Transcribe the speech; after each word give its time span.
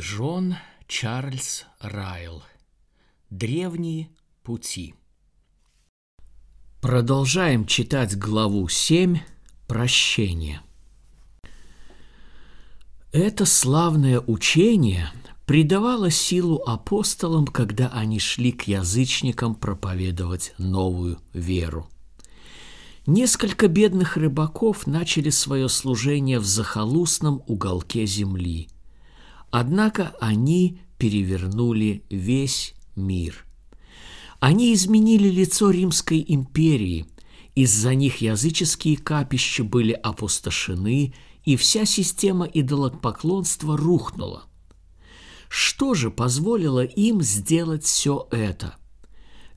Джон 0.00 0.54
Чарльз 0.88 1.66
Райл. 1.78 2.42
Древние 3.28 4.08
пути. 4.42 4.94
Продолжаем 6.80 7.66
читать 7.66 8.16
главу 8.16 8.66
7 8.66 9.18
«Прощение». 9.68 10.62
Это 13.12 13.44
славное 13.44 14.20
учение 14.20 15.12
придавало 15.44 16.10
силу 16.10 16.62
апостолам, 16.64 17.46
когда 17.46 17.88
они 17.88 18.18
шли 18.20 18.52
к 18.52 18.62
язычникам 18.62 19.54
проповедовать 19.54 20.54
новую 20.56 21.18
веру. 21.34 21.90
Несколько 23.06 23.68
бедных 23.68 24.16
рыбаков 24.16 24.86
начали 24.86 25.28
свое 25.28 25.68
служение 25.68 26.38
в 26.38 26.46
захолустном 26.46 27.42
уголке 27.46 28.06
земли– 28.06 28.70
Однако 29.50 30.14
они 30.20 30.80
перевернули 30.98 32.04
весь 32.08 32.74
мир. 32.94 33.46
Они 34.38 34.72
изменили 34.72 35.28
лицо 35.28 35.70
Римской 35.70 36.24
империи. 36.26 37.06
Из-за 37.54 37.94
них 37.94 38.18
языческие 38.18 38.96
капища 38.96 39.64
были 39.64 39.92
опустошены, 39.92 41.14
и 41.44 41.56
вся 41.56 41.84
система 41.84 42.46
идолопоклонства 42.46 43.76
рухнула. 43.76 44.44
Что 45.48 45.94
же 45.94 46.10
позволило 46.10 46.84
им 46.84 47.22
сделать 47.22 47.84
все 47.84 48.28
это? 48.30 48.76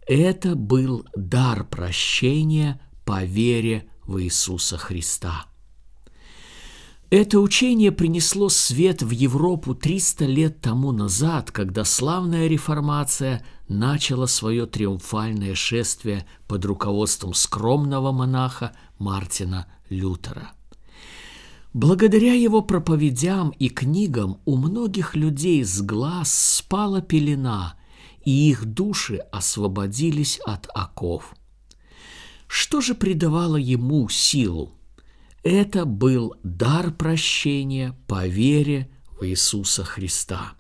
Это 0.08 0.56
был 0.56 1.06
дар 1.16 1.66
прощения 1.66 2.82
по 3.06 3.24
вере 3.24 3.90
в 4.06 4.22
Иисуса 4.22 4.78
Христа– 4.78 5.46
это 7.16 7.40
учение 7.40 7.92
принесло 7.92 8.50
свет 8.50 9.04
в 9.04 9.12
Европу 9.12 9.76
300 9.76 10.26
лет 10.26 10.62
тому 10.62 10.92
назад, 10.92 11.52
когда 11.52 11.86
славная 11.86 12.48
реформация 12.48 13.46
начала 13.68 14.26
свое 14.26 14.66
триумфальное 14.66 15.54
шествие 15.54 16.26
под 16.48 16.66
руководством 16.66 17.36
скромного 17.36 18.12
монаха 18.12 18.76
Мартина 18.98 19.68
Лютера. 19.90 20.54
Благодаря 21.72 22.34
его 22.34 22.64
проповедям 22.64 23.52
и 23.60 23.70
книгам 23.70 24.40
у 24.46 24.58
многих 24.58 25.16
людей 25.16 25.64
с 25.64 25.84
глаз 25.84 26.34
спала 26.34 27.02
пелена, 27.02 27.76
и 28.26 28.50
их 28.50 28.66
души 28.66 29.18
освободились 29.32 30.40
от 30.48 30.68
оков. 30.74 31.36
Что 32.48 32.82
же 32.82 32.96
придавало 32.96 33.58
ему 33.58 34.10
силу? 34.10 34.72
Это 35.44 35.84
был 35.84 36.36
дар 36.44 36.92
прощения 36.92 37.98
по 38.08 38.26
вере 38.28 38.90
в 39.20 39.26
Иисуса 39.26 39.84
Христа. 39.84 40.54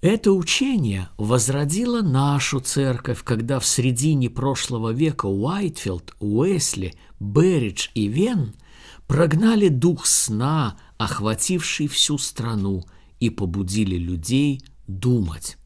Это 0.00 0.32
учение 0.32 1.10
возродило 1.18 2.00
нашу 2.00 2.60
церковь, 2.60 3.22
когда 3.22 3.60
в 3.60 3.66
середине 3.66 4.30
прошлого 4.30 4.90
века 4.90 5.26
Уайтфилд, 5.26 6.14
Уэсли, 6.18 6.94
Берридж 7.20 7.88
и 7.94 8.08
Вен 8.08 8.54
прогнали 9.06 9.68
дух 9.68 10.06
сна, 10.06 10.78
охвативший 10.96 11.88
всю 11.88 12.16
страну, 12.16 12.84
и 13.20 13.28
побудили 13.28 13.96
людей 13.96 14.62
думать. 14.86 15.58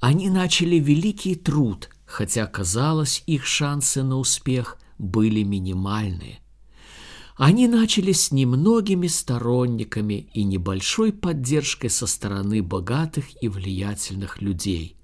Они 0.00 0.30
начали 0.30 0.76
великий 0.76 1.36
труд, 1.36 1.90
хотя, 2.06 2.46
казалось, 2.46 3.22
их 3.26 3.46
шансы 3.46 4.02
на 4.02 4.16
успех 4.16 4.78
были 4.98 5.44
минимальные– 5.44 6.40
они 7.38 7.68
начали 7.68 8.10
с 8.10 8.32
немногими 8.32 9.06
сторонниками 9.06 10.28
и 10.34 10.42
небольшой 10.42 11.12
поддержкой 11.12 11.88
со 11.88 12.08
стороны 12.08 12.64
богатых 12.64 13.26
и 13.40 13.46
влиятельных 13.46 14.42
людей. 14.42 14.96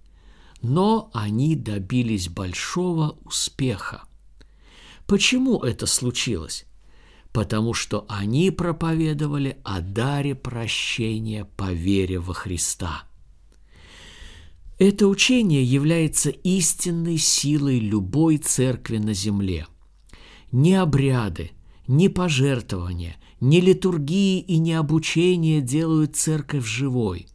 Но 0.60 1.10
они 1.14 1.54
добились 1.54 2.28
большого 2.28 3.16
успеха. 3.24 4.02
Почему 5.06 5.60
это 5.60 5.86
случилось? 5.86 6.66
Потому 7.32 7.72
что 7.72 8.04
они 8.08 8.50
проповедовали 8.50 9.58
о 9.62 9.80
даре 9.80 10.34
прощения 10.34 11.44
по 11.56 11.72
вере 11.72 12.18
во 12.18 12.34
Христа. 12.34 13.04
Это 14.80 15.06
учение 15.06 15.62
является 15.62 16.30
истинной 16.30 17.18
силой 17.18 17.78
любой 17.78 18.38
церкви 18.38 18.96
на 18.96 19.14
земле. 19.14 19.68
Не 20.50 20.74
обряды– 20.74 21.52
ни 21.86 22.08
пожертвования, 22.08 23.16
ни 23.40 23.60
литургии 23.60 24.40
и 24.40 24.58
ни 24.58 24.72
обучение 24.72 25.60
делают 25.60 26.16
церковь 26.16 26.66
живой. 26.66 27.28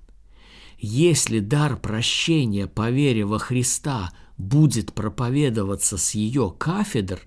Если 0.80 1.40
дар 1.40 1.78
прощения 1.78 2.68
по 2.68 2.90
вере 2.90 3.26
во 3.26 3.38
Христа 3.38 4.12
будет 4.38 4.94
проповедоваться 4.94 5.98
с 5.98 6.16
ее 6.16 6.54
кафедр, 6.58 7.22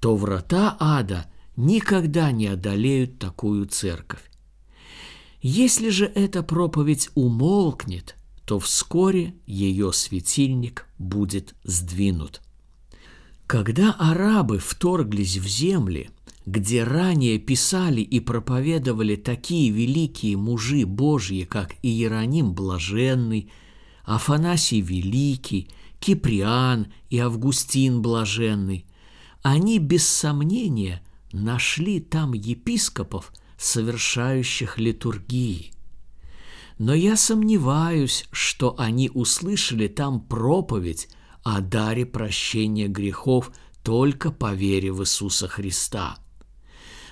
то 0.00 0.14
врата 0.14 0.76
ада 0.78 1.26
никогда 1.56 2.30
не 2.30 2.46
одолеют 2.46 3.18
такую 3.18 3.66
церковь. 3.66 4.22
Если 5.40 5.88
же 5.88 6.06
эта 6.06 6.42
проповедь 6.42 7.08
умолкнет, 7.14 8.14
то 8.44 8.58
вскоре 8.58 9.34
ее 9.46 9.92
светильник 9.92 10.86
будет 10.98 11.54
сдвинут. 11.64 12.42
Когда 13.46 13.92
арабы 13.92 14.58
вторглись 14.58 15.38
в 15.38 15.46
земли– 15.46 16.10
где 16.46 16.84
ранее 16.84 17.38
писали 17.38 18.00
и 18.00 18.20
проповедовали 18.20 19.16
такие 19.16 19.70
великие 19.70 20.36
мужи 20.36 20.86
Божьи, 20.86 21.42
как 21.42 21.74
Иероним 21.82 22.54
Блаженный, 22.54 23.50
Афанасий 24.04 24.80
Великий, 24.80 25.68
Киприан 25.98 26.92
и 27.10 27.18
Августин 27.18 28.00
Блаженный, 28.00 28.86
они 29.42 29.80
без 29.80 30.06
сомнения 30.06 31.02
нашли 31.32 31.98
там 31.98 32.32
епископов, 32.32 33.32
совершающих 33.58 34.78
литургии. 34.78 35.72
Но 36.78 36.94
я 36.94 37.16
сомневаюсь, 37.16 38.28
что 38.30 38.76
они 38.78 39.10
услышали 39.12 39.88
там 39.88 40.20
проповедь 40.20 41.08
о 41.42 41.60
даре 41.60 42.06
прощения 42.06 42.86
грехов 42.86 43.50
только 43.82 44.30
по 44.30 44.54
вере 44.54 44.92
в 44.92 45.02
Иисуса 45.02 45.48
Христа– 45.48 46.18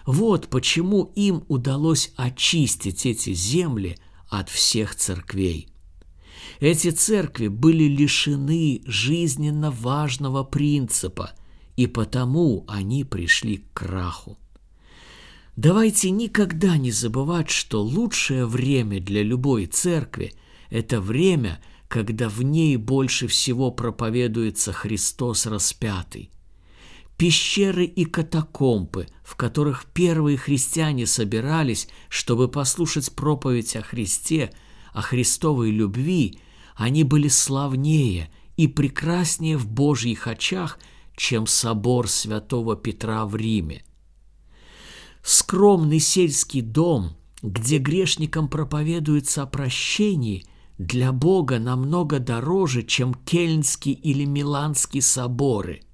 вот 0.06 0.48
почему 0.48 1.12
им 1.14 1.44
удалось 1.48 2.12
очистить 2.16 3.06
эти 3.06 3.32
земли 3.32 3.96
от 4.28 4.50
всех 4.50 4.94
церквей. 4.94 5.68
Эти 6.60 6.90
церкви 6.90 7.48
были 7.48 7.84
лишены 7.84 8.82
жизненно 8.84 9.70
важного 9.70 10.44
принципа, 10.44 11.32
и 11.76 11.86
потому 11.86 12.64
они 12.68 13.04
пришли 13.04 13.58
к 13.58 13.72
краху. 13.72 14.38
Давайте 15.56 16.10
никогда 16.10 16.76
не 16.76 16.90
забывать, 16.90 17.48
что 17.48 17.82
лучшее 17.82 18.44
время 18.46 19.00
для 19.00 19.22
любой 19.22 19.66
церкви– 19.66 20.34
это 20.70 21.00
время, 21.00 21.62
когда 21.88 22.28
в 22.28 22.42
ней 22.42 22.76
больше 22.76 23.28
всего 23.28 23.70
проповедуется 23.70 24.72
Христос 24.72 25.46
распятый– 25.46 26.30
пещеры 27.16 27.84
и 27.84 28.04
катакомбы, 28.04 29.06
в 29.22 29.36
которых 29.36 29.86
первые 29.86 30.36
христиане 30.36 31.06
собирались, 31.06 31.88
чтобы 32.08 32.48
послушать 32.48 33.12
проповедь 33.14 33.76
о 33.76 33.82
Христе, 33.82 34.52
о 34.92 35.00
Христовой 35.02 35.70
любви, 35.70 36.40
они 36.74 37.04
были 37.04 37.28
славнее 37.28 38.30
и 38.56 38.68
прекраснее 38.68 39.56
в 39.56 39.68
Божьих 39.68 40.26
очах, 40.26 40.78
чем 41.16 41.46
собор 41.46 42.08
святого 42.08 42.76
Петра 42.76 43.24
в 43.24 43.36
Риме. 43.36 43.84
Скромный 45.22 46.00
сельский 46.00 46.60
дом, 46.60 47.16
где 47.42 47.78
грешникам 47.78 48.48
проповедуется 48.48 49.42
о 49.42 49.46
прощении, 49.46 50.44
для 50.76 51.12
Бога 51.12 51.60
намного 51.60 52.18
дороже, 52.18 52.82
чем 52.82 53.14
Кельнский 53.14 53.92
или 53.92 54.24
Миланский 54.24 55.00
соборы– 55.00 55.82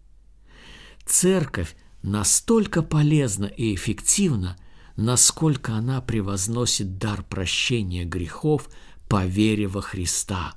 Церковь 1.10 1.74
настолько 2.02 2.82
полезна 2.82 3.46
и 3.46 3.74
эффективна, 3.74 4.56
насколько 4.94 5.72
она 5.74 6.00
превозносит 6.00 6.98
дар 6.98 7.24
прощения 7.24 8.04
грехов 8.04 8.70
по 9.08 9.26
вере 9.26 9.66
во 9.66 9.80
Христа. 9.80 10.54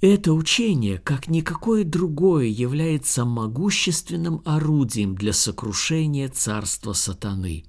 Это 0.00 0.32
учение, 0.32 0.98
как 0.98 1.26
никакое 1.26 1.82
другое, 1.82 2.46
является 2.46 3.24
могущественным 3.24 4.42
орудием 4.44 5.16
для 5.16 5.32
сокрушения 5.32 6.28
царства 6.28 6.92
сатаны. 6.92 7.64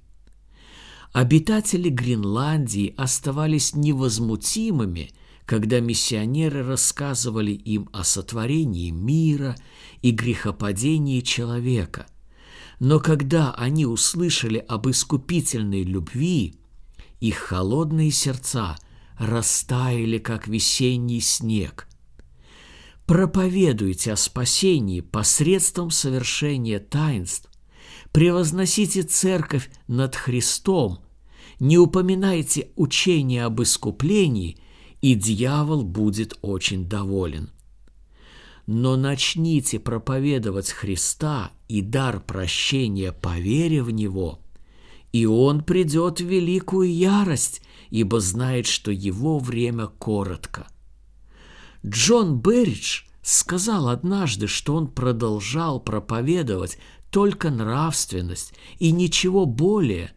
Обитатели 1.12 1.88
Гренландии 1.88 2.94
оставались 2.96 3.74
невозмутимыми– 3.74 5.10
когда 5.46 5.78
миссионеры 5.78 6.66
рассказывали 6.66 7.52
им 7.52 7.88
о 7.92 8.02
сотворении 8.02 8.90
мира 8.90 9.56
и 10.02 10.10
грехопадении 10.10 11.20
человека. 11.20 12.06
Но 12.78 13.00
когда 13.00 13.52
они 13.52 13.86
услышали 13.86 14.58
об 14.58 14.88
искупительной 14.88 15.82
любви, 15.82 16.54
их 17.20 17.36
холодные 17.36 18.10
сердца 18.10 18.76
растаяли, 19.18 20.18
как 20.18 20.46
весенний 20.46 21.20
снег. 21.20 21.88
Проповедуйте 23.06 24.12
о 24.12 24.16
спасении 24.16 25.00
посредством 25.00 25.90
совершения 25.90 26.80
таинств, 26.80 27.48
превозносите 28.12 29.02
церковь 29.02 29.70
над 29.86 30.16
Христом, 30.16 30.98
не 31.60 31.78
упоминайте 31.78 32.70
учение 32.76 33.44
об 33.44 33.62
искуплении, 33.62 34.58
и 35.00 35.14
дьявол 35.14 35.84
будет 35.84 36.36
очень 36.42 36.88
доволен. 36.88 37.50
Но 38.66 38.96
начните 38.96 39.78
проповедовать 39.78 40.70
Христа 40.70 41.52
и 41.68 41.82
дар 41.82 42.18
прощения 42.20 43.12
по 43.12 43.38
вере 43.38 43.82
в 43.82 43.90
Него, 43.90 44.40
и 45.12 45.24
Он 45.24 45.62
придет 45.62 46.20
в 46.20 46.24
великую 46.24 46.92
ярость, 46.92 47.62
ибо 47.90 48.18
знает, 48.18 48.66
что 48.66 48.90
Его 48.90 49.38
время 49.38 49.86
коротко. 49.86 50.66
Джон 51.86 52.40
Берридж 52.40 53.04
сказал 53.22 53.88
однажды, 53.88 54.48
что 54.48 54.74
он 54.74 54.88
продолжал 54.88 55.78
проповедовать 55.78 56.78
только 57.10 57.50
нравственность 57.50 58.52
и 58.80 58.90
ничего 58.90 59.46
более, 59.46 60.12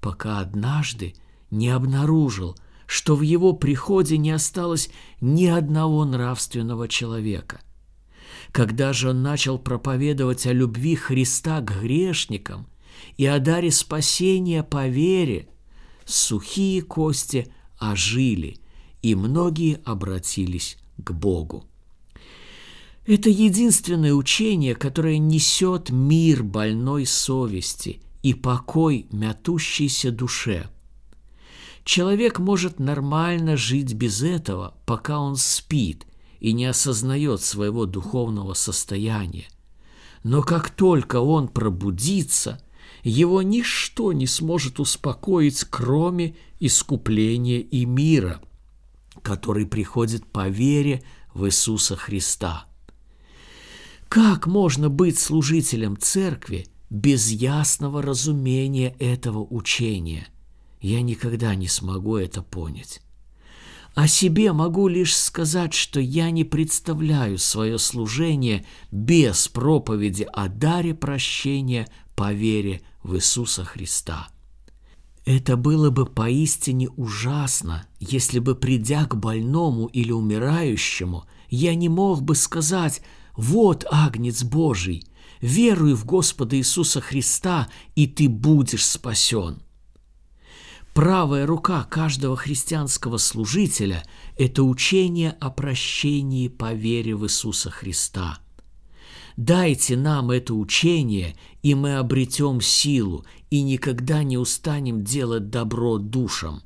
пока 0.00 0.40
однажды 0.40 1.14
не 1.50 1.68
обнаружил, 1.68 2.56
что 2.86 3.14
в 3.14 3.20
его 3.20 3.52
приходе 3.52 4.16
не 4.16 4.30
осталось 4.30 4.88
ни 5.20 5.44
одного 5.46 6.06
нравственного 6.06 6.88
человека– 6.88 7.60
когда 8.52 8.92
же 8.92 9.10
он 9.10 9.22
начал 9.22 9.58
проповедовать 9.58 10.46
о 10.46 10.52
любви 10.52 10.96
Христа 10.96 11.60
к 11.60 11.80
грешникам 11.80 12.66
и 13.16 13.26
о 13.26 13.38
даре 13.38 13.70
спасения 13.70 14.62
по 14.62 14.88
вере, 14.88 15.48
сухие 16.04 16.82
кости 16.82 17.52
ожили, 17.78 18.58
и 19.02 19.14
многие 19.14 19.80
обратились 19.84 20.78
к 20.98 21.12
Богу. 21.12 21.64
Это 23.06 23.30
единственное 23.30 24.12
учение, 24.12 24.74
которое 24.74 25.18
несет 25.18 25.90
мир 25.90 26.42
больной 26.42 27.06
совести 27.06 28.00
и 28.22 28.34
покой 28.34 29.06
мятущейся 29.10 30.10
душе. 30.10 30.68
Человек 31.84 32.38
может 32.38 32.78
нормально 32.78 33.56
жить 33.56 33.94
без 33.94 34.22
этого, 34.22 34.74
пока 34.84 35.18
он 35.18 35.36
спит, 35.36 36.06
и 36.40 36.52
не 36.52 36.64
осознает 36.64 37.42
своего 37.42 37.86
духовного 37.86 38.54
состояния. 38.54 39.46
Но 40.24 40.42
как 40.42 40.70
только 40.70 41.20
он 41.20 41.48
пробудится, 41.48 42.60
его 43.02 43.42
ничто 43.42 44.12
не 44.12 44.26
сможет 44.26 44.80
успокоить, 44.80 45.64
кроме 45.64 46.36
искупления 46.58 47.60
и 47.60 47.84
мира, 47.84 48.40
который 49.22 49.66
приходит 49.66 50.26
по 50.26 50.48
вере 50.48 51.02
в 51.32 51.46
Иисуса 51.46 51.96
Христа. 51.96 52.66
Как 54.08 54.46
можно 54.46 54.88
быть 54.88 55.18
служителем 55.18 55.96
церкви 55.96 56.66
без 56.90 57.30
ясного 57.30 58.02
разумения 58.02 58.96
этого 58.98 59.46
учения? 59.48 60.26
Я 60.80 61.00
никогда 61.02 61.54
не 61.54 61.68
смогу 61.68 62.16
это 62.16 62.42
понять. 62.42 63.00
О 63.94 64.06
себе 64.06 64.52
могу 64.52 64.88
лишь 64.88 65.16
сказать, 65.16 65.74
что 65.74 66.00
я 66.00 66.30
не 66.30 66.44
представляю 66.44 67.38
свое 67.38 67.78
служение 67.78 68.64
без 68.90 69.48
проповеди 69.48 70.26
о 70.32 70.48
даре 70.48 70.94
прощения 70.94 71.88
по 72.14 72.32
вере 72.32 72.82
в 73.02 73.16
Иисуса 73.16 73.64
Христа. 73.64 74.28
Это 75.24 75.56
было 75.56 75.90
бы 75.90 76.06
поистине 76.06 76.88
ужасно, 76.90 77.86
если 77.98 78.38
бы, 78.38 78.54
придя 78.54 79.04
к 79.04 79.16
больному 79.16 79.86
или 79.86 80.12
умирающему, 80.12 81.24
я 81.48 81.74
не 81.74 81.88
мог 81.88 82.22
бы 82.22 82.34
сказать 82.34 83.02
«Вот 83.36 83.84
Агнец 83.90 84.44
Божий, 84.44 85.04
веруй 85.40 85.94
в 85.94 86.04
Господа 86.04 86.56
Иисуса 86.56 87.00
Христа, 87.00 87.68
и 87.96 88.06
ты 88.06 88.28
будешь 88.28 88.86
спасен». 88.86 89.62
Правая 90.94 91.46
рука 91.46 91.84
каждого 91.84 92.36
христианского 92.36 93.16
служителя– 93.18 94.02
это 94.36 94.64
учение 94.64 95.36
о 95.40 95.50
прощении 95.50 96.48
по 96.48 96.72
вере 96.72 97.14
в 97.14 97.24
Иисуса 97.26 97.70
Христа. 97.70 98.40
Дайте 99.36 99.96
нам 99.96 100.32
это 100.32 100.52
учение, 100.52 101.36
и 101.62 101.74
мы 101.74 101.96
обретем 101.96 102.60
силу, 102.60 103.24
и 103.50 103.62
никогда 103.62 104.24
не 104.24 104.36
устанем 104.36 105.04
делать 105.04 105.48
добро 105.48 105.98
душам. 105.98 106.62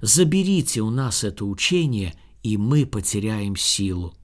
Заберите 0.00 0.82
у 0.82 0.90
нас 0.90 1.24
это 1.24 1.44
учение, 1.44 2.14
и 2.44 2.56
мы 2.56 2.86
потеряем 2.86 3.56
силу. 3.56 4.14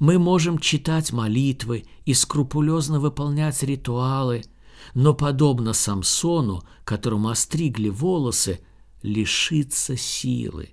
Мы 0.00 0.18
можем 0.18 0.58
читать 0.58 1.12
молитвы 1.12 1.84
и 2.04 2.14
скрупулезно 2.14 2.98
выполнять 2.98 3.62
ритуалы– 3.62 4.42
но, 4.94 5.14
подобно 5.14 5.72
Самсону, 5.72 6.62
которому 6.84 7.28
остригли 7.28 7.88
волосы, 7.88 8.60
лишится 9.02 9.96
силы. 9.96 10.70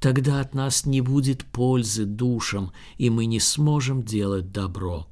Тогда 0.00 0.40
от 0.40 0.54
нас 0.54 0.84
не 0.84 1.00
будет 1.00 1.44
пользы 1.44 2.04
душам, 2.04 2.72
и 2.98 3.10
мы 3.10 3.26
не 3.26 3.40
сможем 3.40 4.02
делать 4.02 4.52
добро. 4.52 5.06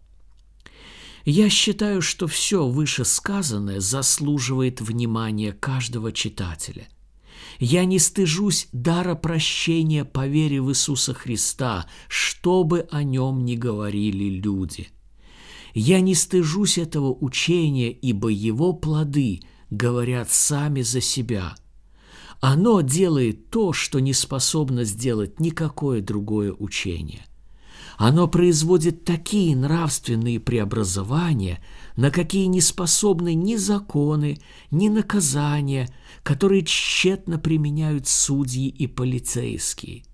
Я 1.24 1.48
считаю, 1.48 2.02
что 2.02 2.26
все 2.26 2.66
вышесказанное 2.66 3.80
заслуживает 3.80 4.80
внимания 4.80 5.52
каждого 5.52 6.12
читателя. 6.12 6.88
Я 7.58 7.84
не 7.84 7.98
стыжусь 7.98 8.68
дара 8.72 9.14
прощения 9.14 10.04
по 10.04 10.26
вере 10.26 10.60
в 10.60 10.70
Иисуса 10.70 11.14
Христа, 11.14 11.86
что 12.08 12.64
бы 12.64 12.88
о 12.90 13.04
нем 13.04 13.44
ни 13.44 13.54
говорили 13.54 14.24
люди– 14.24 14.88
я 15.74 16.00
не 16.00 16.14
стыжусь 16.14 16.78
этого 16.78 17.12
учения, 17.12 17.90
ибо 17.90 18.28
его 18.28 18.72
плоды 18.72 19.40
говорят 19.70 20.30
сами 20.30 20.82
за 20.82 21.00
себя. 21.00 21.54
Оно 22.40 22.80
делает 22.80 23.50
то, 23.50 23.72
что 23.72 24.00
не 24.00 24.12
способно 24.12 24.84
сделать 24.84 25.40
никакое 25.40 26.00
другое 26.00 26.52
учение. 26.52 27.24
Оно 27.96 28.26
производит 28.26 29.04
такие 29.04 29.54
нравственные 29.54 30.40
преобразования, 30.40 31.62
на 31.96 32.10
какие 32.10 32.46
не 32.46 32.60
способны 32.60 33.34
ни 33.34 33.56
законы, 33.56 34.38
ни 34.70 34.88
наказания, 34.88 35.88
которые 36.22 36.64
тщетно 36.64 37.38
применяют 37.38 38.08
судьи 38.08 38.68
и 38.68 38.86
полицейские. 38.86 40.04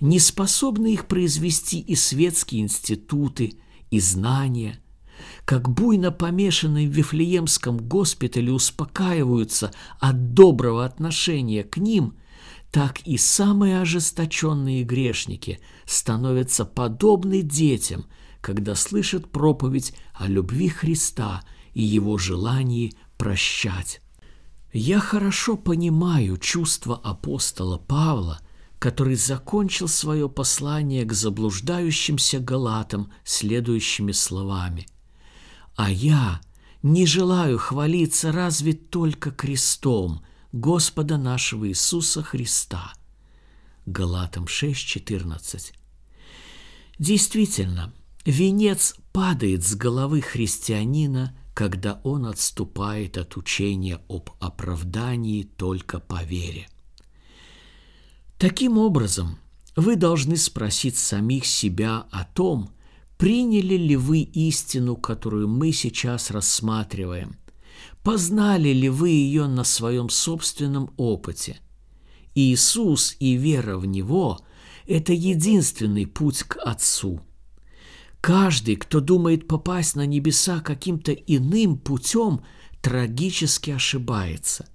Не 0.00 0.20
способны 0.20 0.92
их 0.92 1.06
произвести 1.06 1.80
и 1.80 1.94
светские 1.94 2.62
институты, 2.62 3.54
и 3.90 4.00
знания– 4.00 4.78
как 5.44 5.68
буйно 5.68 6.10
помешанные 6.10 6.88
в 6.88 6.92
Вифлеемском 6.92 7.78
госпитале 7.78 8.52
успокаиваются 8.52 9.72
от 10.00 10.34
доброго 10.34 10.84
отношения 10.84 11.62
к 11.62 11.76
ним, 11.76 12.16
так 12.70 13.00
и 13.02 13.16
самые 13.16 13.80
ожесточенные 13.80 14.82
грешники 14.82 15.60
становятся 15.86 16.64
подобны 16.64 17.42
детям, 17.42 18.06
когда 18.40 18.74
слышат 18.74 19.30
проповедь 19.30 19.94
о 20.12 20.26
любви 20.26 20.68
Христа 20.68 21.44
и 21.72 21.82
его 21.82 22.18
желании 22.18 22.94
прощать. 23.16 24.00
Я 24.72 24.98
хорошо 24.98 25.56
понимаю 25.56 26.36
чувство 26.36 27.00
апостола 27.02 27.78
Павла, 27.78 28.40
который 28.80 29.14
закончил 29.14 29.86
свое 29.86 30.28
послание 30.28 31.04
к 31.04 31.12
заблуждающимся 31.12 32.40
галатам 32.40 33.12
следующими 33.24 34.10
словами– 34.12 34.86
а 35.76 35.90
я 35.90 36.40
не 36.82 37.06
желаю 37.06 37.58
хвалиться 37.58 38.32
разве 38.32 38.74
только 38.74 39.30
крестом 39.30 40.22
Господа 40.52 41.16
нашего 41.16 41.68
Иисуса 41.68 42.22
Христа. 42.22 42.92
Галатам 43.86 44.44
6:14. 44.44 45.72
Действительно, 46.98 47.92
венец 48.24 48.94
падает 49.12 49.64
с 49.64 49.74
головы 49.74 50.20
христианина, 50.20 51.36
когда 51.54 52.00
он 52.04 52.26
отступает 52.26 53.18
от 53.18 53.36
учения 53.36 54.00
об 54.08 54.30
оправдании 54.40 55.42
только 55.42 56.00
по 56.00 56.22
вере. 56.22 56.68
Таким 58.38 58.78
образом, 58.78 59.38
вы 59.76 59.96
должны 59.96 60.36
спросить 60.36 60.96
самих 60.96 61.46
себя 61.46 62.06
о 62.10 62.24
том, 62.24 62.70
Приняли 63.16 63.76
ли 63.76 63.96
вы 63.96 64.20
истину, 64.20 64.96
которую 64.96 65.48
мы 65.48 65.72
сейчас 65.72 66.30
рассматриваем? 66.30 67.36
Познали 68.02 68.70
ли 68.70 68.88
вы 68.88 69.10
ее 69.10 69.46
на 69.46 69.64
своем 69.64 70.08
собственном 70.08 70.92
опыте? 70.96 71.58
Иисус 72.34 73.16
и 73.20 73.34
вера 73.34 73.78
в 73.78 73.86
Него– 73.86 74.40
это 74.86 75.12
единственный 75.12 76.06
путь 76.06 76.42
к 76.42 76.58
Отцу. 76.58 77.20
Каждый, 78.20 78.76
кто 78.76 79.00
думает 79.00 79.46
попасть 79.46 79.96
на 79.96 80.06
небеса 80.06 80.60
каким-то 80.60 81.12
иным 81.12 81.78
путем, 81.78 82.40
трагически 82.82 83.70
ошибается. 83.70 84.66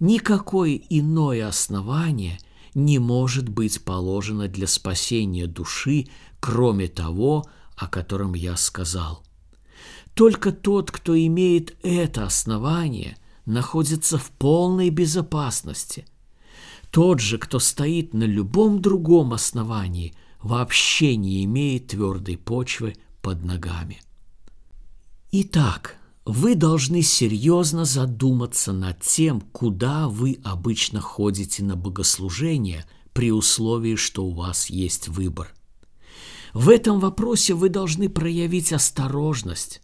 никакое 0.00 0.80
иное 0.90 1.46
основание 1.48 2.38
не 2.74 2.98
может 2.98 3.48
быть 3.48 3.84
положено 3.84 4.48
для 4.48 4.66
спасения 4.66 5.46
души, 5.46 6.08
кроме 6.40 6.88
того, 6.88 7.44
о 7.76 7.86
котором 7.88 8.34
я 8.34 8.56
сказал. 8.56 9.24
Только 10.14 10.52
тот, 10.52 10.90
кто 10.90 11.18
имеет 11.18 11.76
это 11.82 12.24
основание, 12.24 13.16
находится 13.46 14.16
в 14.18 14.30
полной 14.30 14.90
безопасности. 14.90 16.06
Тот 16.90 17.20
же, 17.20 17.38
кто 17.38 17.58
стоит 17.58 18.14
на 18.14 18.24
любом 18.24 18.80
другом 18.80 19.32
основании, 19.32 20.14
вообще 20.40 21.16
не 21.16 21.44
имеет 21.44 21.88
твердой 21.88 22.38
почвы 22.38 22.94
под 23.20 23.44
ногами. 23.44 24.00
Итак, 25.32 25.96
вы 26.24 26.54
должны 26.54 27.02
серьезно 27.02 27.84
задуматься 27.84 28.72
над 28.72 29.00
тем, 29.00 29.40
куда 29.40 30.08
вы 30.08 30.38
обычно 30.44 31.00
ходите 31.00 31.64
на 31.64 31.74
богослужение 31.74 32.86
при 33.12 33.32
условии, 33.32 33.96
что 33.96 34.24
у 34.24 34.30
вас 34.30 34.70
есть 34.70 35.08
выбор. 35.08 35.52
В 36.54 36.70
этом 36.70 37.00
вопросе 37.00 37.52
вы 37.52 37.68
должны 37.68 38.08
проявить 38.08 38.72
осторожность. 38.72 39.82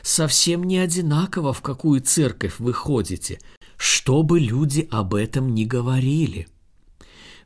Совсем 0.00 0.64
не 0.64 0.78
одинаково, 0.78 1.52
в 1.52 1.60
какую 1.60 2.00
церковь 2.00 2.54
вы 2.58 2.72
ходите, 2.72 3.38
чтобы 3.76 4.40
люди 4.40 4.88
об 4.90 5.14
этом 5.14 5.52
не 5.54 5.66
говорили. 5.66 6.48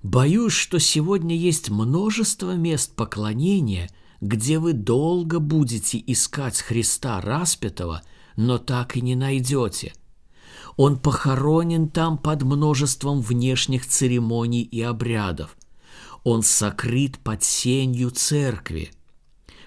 Боюсь, 0.05 0.53
что 0.53 0.79
сегодня 0.79 1.35
есть 1.35 1.71
множество 1.71 2.55
мест 2.55 2.95
поклонения, 2.95 3.91
где 4.21 4.61
вы 4.61 4.75
долго 4.75 5.41
будете 5.41 6.01
искать 6.07 6.61
Христа 6.61 7.21
распятого– 7.21 8.03
но 8.37 8.59
так 8.59 8.97
и 8.97 9.01
не 9.01 9.17
найдете. 9.17 9.93
Он 10.77 10.99
похоронен 10.99 11.89
там 11.89 12.19
под 12.19 12.43
множеством 12.43 13.23
внешних 13.23 13.87
церемоний 13.87 14.63
и 14.63 14.83
обрядов. 14.83 15.57
Он 16.27 16.43
сокрыт 16.43 17.21
под 17.21 17.45
сенью 17.45 18.11
церкви. 18.11 18.91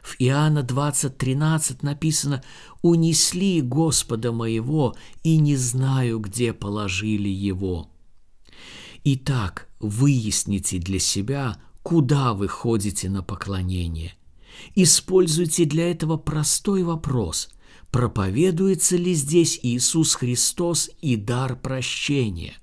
В 0.04 0.18
Иоанна 0.20 0.60
20.13 0.60 1.78
написано 1.84 2.44
«Унесли 2.82 3.62
Господа 3.62 4.34
моего, 4.34 4.94
и 5.24 5.38
не 5.38 5.56
знаю, 5.56 6.20
где 6.20 6.52
положили 6.52 7.30
его». 7.30 7.90
Итак, 9.06 9.70
выясните 9.80 10.80
для 10.80 11.00
себя, 11.00 11.62
куда 11.82 12.34
вы 12.34 12.50
ходите 12.50 13.10
на 13.10 13.24
поклонение. 13.24 14.16
Используйте 14.76 15.64
для 15.64 15.90
этого 15.90 16.18
простой 16.18 16.84
вопрос– 16.84 17.48
проповедуется 17.92 18.98
ли 18.98 19.14
здесь 19.14 19.60
Иисус 19.64 20.14
Христос 20.14 20.92
и 21.02 21.16
дар 21.16 21.56
прощения. 21.56 22.54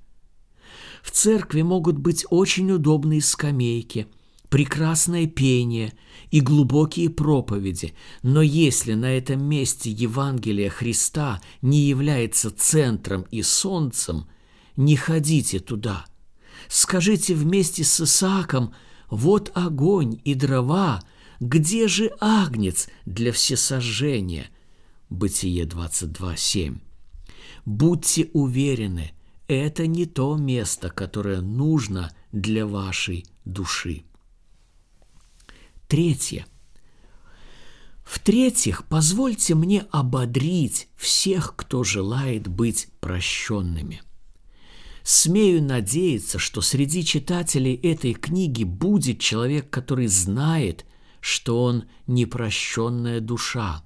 В 1.06 1.12
церкви 1.12 1.62
могут 1.62 1.98
быть 1.98 2.26
очень 2.30 2.72
удобные 2.72 3.22
скамейки, 3.22 4.08
прекрасное 4.48 5.28
пение 5.28 5.92
и 6.32 6.40
глубокие 6.40 7.10
проповеди, 7.10 7.94
но 8.24 8.42
если 8.42 8.94
на 8.94 9.16
этом 9.16 9.40
месте 9.44 9.88
Евангелие 9.88 10.68
Христа 10.68 11.40
не 11.62 11.82
является 11.82 12.50
центром 12.50 13.24
и 13.30 13.42
солнцем, 13.42 14.26
не 14.74 14.96
ходите 14.96 15.60
туда. 15.60 16.06
Скажите 16.66 17.36
вместе 17.36 17.84
с 17.84 18.00
Исааком 18.00 18.74
«Вот 19.08 19.52
огонь 19.54 20.20
и 20.24 20.34
дрова, 20.34 21.04
где 21.38 21.86
же 21.86 22.10
агнец 22.18 22.88
для 23.04 23.30
всесожжения?» 23.30 24.48
Бытие 25.08 25.66
22.7. 25.66 26.80
Будьте 27.64 28.28
уверены, 28.32 29.12
это 29.48 29.86
не 29.86 30.06
то 30.06 30.36
место, 30.36 30.90
которое 30.90 31.40
нужно 31.40 32.14
для 32.32 32.66
вашей 32.66 33.26
души. 33.44 34.02
Третье. 35.88 36.46
В-третьих, 38.04 38.86
позвольте 38.86 39.54
мне 39.54 39.86
ободрить 39.90 40.88
всех, 40.96 41.54
кто 41.56 41.84
желает 41.84 42.48
быть 42.48 42.88
прощенными. 43.00 44.02
Смею 45.02 45.62
надеяться, 45.62 46.38
что 46.38 46.60
среди 46.60 47.04
читателей 47.04 47.74
этой 47.74 48.14
книги 48.14 48.64
будет 48.64 49.20
человек, 49.20 49.70
который 49.70 50.08
знает, 50.08 50.84
что 51.20 51.62
он 51.62 51.84
непрощенная 52.06 53.20
душа 53.20 53.82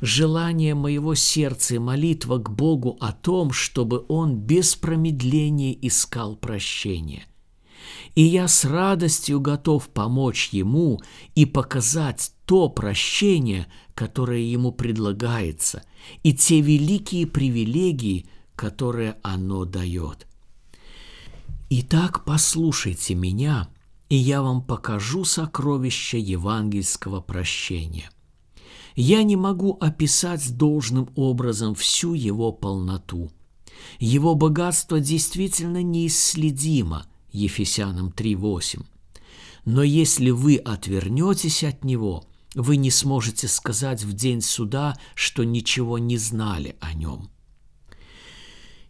желание 0.00 0.74
моего 0.74 1.14
сердца 1.14 1.76
и 1.76 1.78
молитва 1.78 2.38
к 2.38 2.50
Богу 2.50 2.96
о 3.00 3.12
том, 3.12 3.52
чтобы 3.52 4.04
Он 4.08 4.36
без 4.36 4.76
промедления 4.76 5.72
искал 5.72 6.36
прощения. 6.36 7.26
И 8.14 8.22
я 8.22 8.48
с 8.48 8.64
радостью 8.64 9.40
готов 9.40 9.88
помочь 9.88 10.50
Ему 10.52 11.00
и 11.34 11.44
показать 11.44 12.32
то 12.46 12.68
прощение, 12.68 13.66
которое 13.94 14.40
Ему 14.40 14.72
предлагается, 14.72 15.82
и 16.22 16.32
те 16.32 16.60
великие 16.60 17.26
привилегии, 17.26 18.26
которые 18.54 19.16
оно 19.22 19.64
дает. 19.64 20.26
Итак, 21.68 22.24
послушайте 22.24 23.14
меня, 23.14 23.68
и 24.08 24.16
я 24.16 24.40
вам 24.40 24.62
покажу 24.62 25.24
сокровища 25.24 26.16
евангельского 26.16 27.20
прощения. 27.20 28.08
Я 28.96 29.22
не 29.24 29.36
могу 29.36 29.76
описать 29.78 30.56
должным 30.56 31.10
образом 31.16 31.74
всю 31.74 32.14
его 32.14 32.50
полноту. 32.50 33.30
Его 33.98 34.34
богатство 34.34 35.00
действительно 35.00 35.82
неисследимо, 35.82 37.06
Ефесянам 37.30 38.08
3.8. 38.08 38.84
Но 39.66 39.82
если 39.82 40.30
вы 40.30 40.56
отвернетесь 40.56 41.62
от 41.62 41.84
него, 41.84 42.24
вы 42.54 42.78
не 42.78 42.90
сможете 42.90 43.48
сказать 43.48 44.02
в 44.02 44.14
день 44.14 44.40
суда, 44.40 44.96
что 45.14 45.44
ничего 45.44 45.98
не 45.98 46.16
знали 46.16 46.76
о 46.80 46.94
нем. 46.94 47.28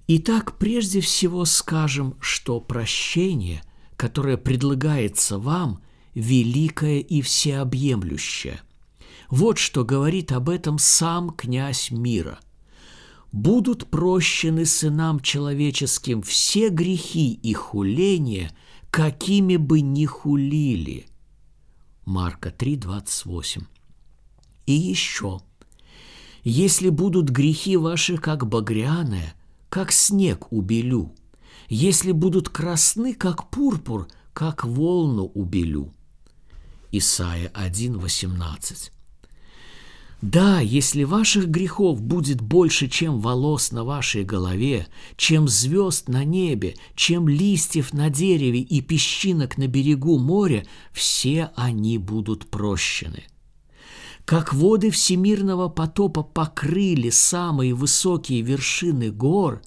Итак, 0.06 0.56
прежде 0.56 1.00
всего 1.00 1.44
скажем, 1.44 2.16
что 2.20 2.60
прощение, 2.60 3.62
которое 3.96 4.36
предлагается 4.36 5.36
вам, 5.40 5.80
великое 6.14 7.00
и 7.00 7.22
всеобъемлющее. 7.22 8.60
Вот 9.28 9.59
что 9.59 9.85
говорит 9.85 10.33
об 10.33 10.49
этом 10.49 10.78
сам 10.78 11.30
князь 11.30 11.90
мира. 11.90 12.38
«Будут 13.33 13.88
прощены 13.90 14.64
сынам 14.64 15.21
человеческим 15.21 16.23
все 16.23 16.68
грехи 16.68 17.33
и 17.33 17.52
хуления, 17.52 18.56
какими 18.90 19.56
бы 19.56 19.80
ни 19.80 20.06
хулили». 20.06 21.06
Марка 22.04 22.50
3:28. 22.50 23.66
И 24.66 24.73
еще. 24.73 25.40
«Если 26.45 26.88
будут 26.88 27.28
грехи 27.28 27.76
ваши, 27.76 28.16
как 28.16 28.47
багряное, 28.47 29.35
как 29.68 29.90
снег 29.90 30.52
убелю, 30.52 31.12
если 31.68 32.12
будут 32.12 32.49
красны, 32.49 33.12
как 33.12 33.50
пурпур, 33.50 34.09
как 34.33 34.64
волну 34.64 35.25
убелю». 35.35 35.92
Исайя 36.92 37.50
1:18. 37.54 38.92
Да, 40.23 40.61
если 40.61 41.04
ваших 41.04 41.49
грехов 41.49 42.00
будет 42.00 42.40
больше, 42.40 42.88
чем 42.88 43.20
волос 43.20 43.70
на 43.70 43.85
вашей 43.85 44.25
голове, 44.25 44.87
чем 45.16 45.46
звезд 45.46 46.08
на 46.08 46.25
небе, 46.25 46.75
чем 46.94 47.28
листьев 47.28 47.92
на 47.92 48.08
дереве 48.08 48.61
и 48.61 48.80
песчинок 48.80 49.58
на 49.58 49.66
берегу 49.66 50.18
моря, 50.18 50.64
все 50.92 51.50
они 51.54 51.99
будут 51.99 52.46
прощены. 52.46 53.25
Как 54.25 54.54
воды 54.54 54.90
всемирного 54.90 55.68
потопа 55.68 56.23
покрыли 56.23 57.11
самые 57.11 57.75
высокие 57.75 58.40
вершины 58.40 59.12
гор, 59.12 59.62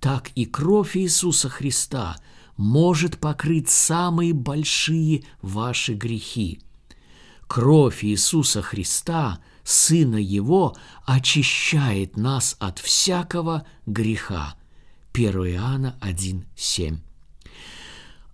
так 0.00 0.30
и 0.34 0.44
кровь 0.46 0.96
Иисуса 0.96 1.48
Христа 1.48 2.16
может 2.56 3.18
покрыть 3.18 3.70
самые 3.70 4.34
большие 4.34 5.22
ваши 5.40 5.94
грехи. 5.94 6.60
Кровь 7.52 8.02
Иисуса 8.02 8.62
Христа– 8.62 9.38
Сына 9.62 10.16
Его 10.16 10.74
очищает 11.04 12.16
нас 12.16 12.56
от 12.58 12.78
всякого 12.78 13.66
греха. 13.84 14.56
1 15.12 15.32
Иоанна 15.48 15.98
1,7. 16.00 16.96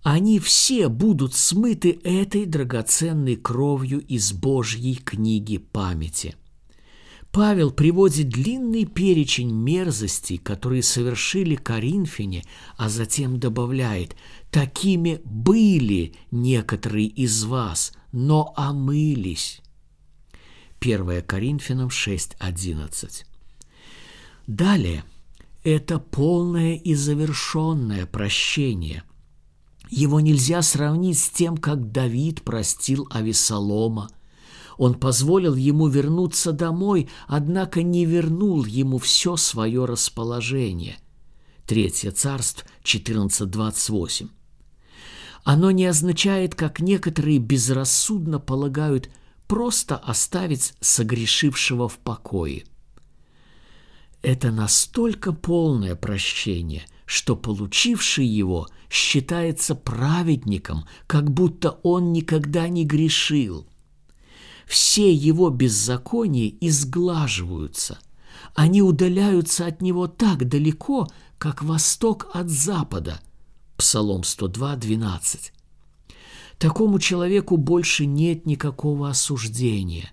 Они 0.03 0.39
все 0.39 0.87
будут 0.87 1.35
смыты 1.35 1.99
этой 2.05 2.45
драгоценной 2.45 3.35
кровью 3.35 3.99
из 3.99 4.31
Божьей 4.31 4.95
книги 4.95 5.57
памяти. 5.57 6.37
Павел 7.31 7.71
приводит 7.71 8.29
длинный 8.29 8.85
перечень 8.85 9.51
мерзостей, 9.51 10.37
которые 10.37 10.81
совершили 10.81 11.55
коринфяне, 11.55 12.43
а 12.77 12.87
затем 12.87 13.37
добавляет 13.37 14.15
«такими 14.51 15.21
были 15.23 16.15
некоторые 16.31 17.07
из 17.07 17.43
вас, 17.43 17.93
но 18.11 18.53
омылись». 18.55 19.61
1 20.81 21.23
Коринфянам 21.23 21.89
6.11. 21.89 23.25
Далее, 24.47 25.03
Это 25.63 25.99
полное 25.99 26.75
и 26.75 26.95
завершенное 26.95 28.05
прощение. 28.05 29.03
Его 29.89 30.21
нельзя 30.21 30.61
сравнить 30.61 31.19
с 31.19 31.29
тем, 31.29 31.57
как 31.57 31.91
Давид 31.91 32.43
простил 32.43 33.07
Авесолома. 33.11 34.09
Он 34.77 34.93
позволил 34.93 35.55
ему 35.55 35.87
вернуться 35.87 36.53
домой, 36.53 37.09
однако 37.27 37.83
не 37.83 38.05
вернул 38.05 38.63
ему 38.63 38.97
все 38.99 39.35
свое 39.35 39.83
расположение. 39.83 40.97
Третье 41.67 42.11
царство 42.11 42.65
14.28. 42.83 44.29
Оно 45.43 45.71
не 45.71 45.85
означает, 45.85 46.55
как 46.55 46.79
некоторые 46.79 47.39
безрассудно 47.39 48.39
полагают, 48.39 49.09
просто 49.47 49.97
оставить 49.97 50.73
согрешившего 50.79 51.89
в 51.89 51.97
покое. 51.97 52.65
Это 54.21 54.51
настолько 54.51 55.31
полное 55.31 55.95
прощение, 55.95 56.83
что 57.05 57.35
получивший 57.35 58.25
его 58.25 58.67
считается 58.89 59.75
праведником, 59.75 60.85
как 61.07 61.31
будто 61.31 61.79
он 61.83 62.11
никогда 62.11 62.67
не 62.67 62.85
грешил. 62.85 63.67
Все 64.67 65.11
его 65.11 65.49
беззакония 65.49 66.53
изглаживаются. 66.61 67.97
Они 68.53 68.81
удаляются 68.81 69.65
от 69.65 69.81
него 69.81 70.07
так 70.07 70.47
далеко, 70.47 71.07
как 71.37 71.63
восток 71.63 72.27
от 72.33 72.49
запада. 72.49 73.19
Псалом 73.79 74.25
102, 74.25 74.75
12. 74.75 75.53
Такому 76.57 76.99
человеку 76.99 77.55
больше 77.55 78.05
нет 78.05 78.45
никакого 78.45 79.09
осуждения. 79.09 80.11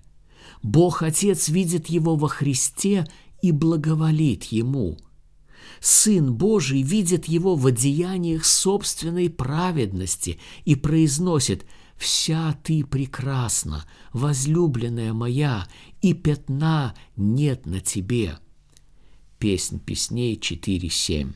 Бог 0.62 1.02
Отец 1.02 1.48
видит 1.48 1.88
его 1.88 2.14
во 2.14 2.28
Христе 2.28 3.08
и 3.42 3.50
благоволит 3.50 4.44
ему. 4.44 4.98
Сын 5.80 6.32
Божий 6.32 6.82
видит 6.82 7.26
его 7.26 7.56
в 7.56 7.66
одеяниях 7.66 8.44
собственной 8.44 9.28
праведности 9.28 10.38
и 10.64 10.76
произносит 10.76 11.66
«Вся 11.96 12.56
ты 12.62 12.84
прекрасна, 12.84 13.84
возлюбленная 14.12 15.12
моя, 15.12 15.66
и 16.02 16.14
пятна 16.14 16.94
нет 17.16 17.66
на 17.66 17.80
тебе». 17.80 18.38
Песнь 19.40 19.80
песней 19.80 20.36
4.7. 20.40 21.34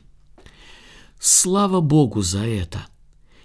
Слава 1.23 1.81
Богу 1.81 2.23
за 2.23 2.43
это! 2.43 2.87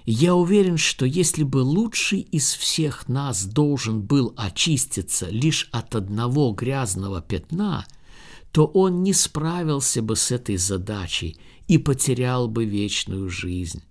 Я 0.06 0.34
уверен, 0.34 0.78
что 0.78 1.04
если 1.04 1.42
бы 1.42 1.58
лучший 1.58 2.20
из 2.20 2.54
всех 2.54 3.06
нас 3.06 3.44
должен 3.44 4.00
был 4.00 4.32
очиститься 4.34 5.28
лишь 5.28 5.68
от 5.72 5.94
одного 5.94 6.52
грязного 6.52 7.20
пятна, 7.20 7.84
то 8.50 8.64
он 8.64 9.02
не 9.02 9.12
справился 9.12 10.00
бы 10.00 10.16
с 10.16 10.30
этой 10.30 10.56
задачей 10.56 11.36
и 11.68 11.76
потерял 11.76 12.48
бы 12.48 12.64
вечную 12.64 13.28
жизнь. 13.28 13.82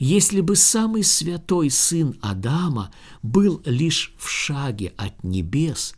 Если 0.00 0.40
бы 0.40 0.56
самый 0.56 1.04
святой 1.04 1.70
сын 1.70 2.18
Адама 2.20 2.90
был 3.22 3.62
лишь 3.64 4.12
в 4.18 4.28
шаге 4.28 4.92
от 4.96 5.22
небес, 5.22 5.94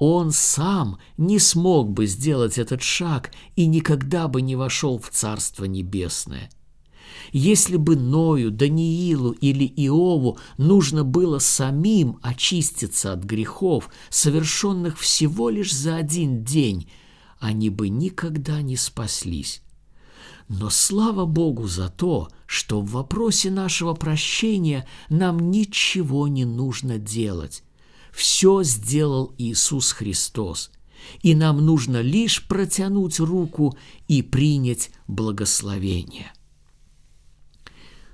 он 0.00 0.32
сам 0.32 0.98
не 1.16 1.38
смог 1.38 1.92
бы 1.92 2.06
сделать 2.06 2.58
этот 2.58 2.82
шаг 2.82 3.30
и 3.54 3.66
никогда 3.66 4.26
бы 4.26 4.42
не 4.42 4.56
вошел 4.56 4.98
в 4.98 5.10
Царство 5.10 5.66
Небесное– 5.66 6.50
если 7.32 7.76
бы 7.76 7.96
Ною, 7.96 8.50
Даниилу 8.50 9.32
или 9.32 9.64
Иову 9.64 10.38
нужно 10.58 11.04
было 11.04 11.38
самим 11.38 12.18
очиститься 12.22 13.12
от 13.12 13.24
грехов, 13.24 13.88
совершенных 14.08 14.98
всего 14.98 15.48
лишь 15.48 15.72
за 15.72 15.96
один 15.96 16.44
день, 16.44 16.90
они 17.38 17.70
бы 17.70 17.88
никогда 17.88 18.62
не 18.62 18.76
спаслись. 18.76 19.62
Но 20.48 20.68
слава 20.68 21.26
Богу 21.26 21.68
за 21.68 21.88
то, 21.88 22.28
что 22.46 22.80
в 22.80 22.90
вопросе 22.90 23.50
нашего 23.50 23.94
прощения 23.94 24.86
нам 25.08 25.50
ничего 25.50 26.26
не 26.26 26.44
нужно 26.44 26.98
делать. 26.98 27.62
Все 28.12 28.62
сделал 28.62 29.34
Иисус 29.38 29.92
Христос, 29.92 30.70
и 31.22 31.34
нам 31.34 31.64
нужно 31.64 32.00
лишь 32.00 32.46
протянуть 32.46 33.20
руку 33.20 33.76
и 34.08 34.22
принять 34.22 34.90
благословение. 35.06 36.32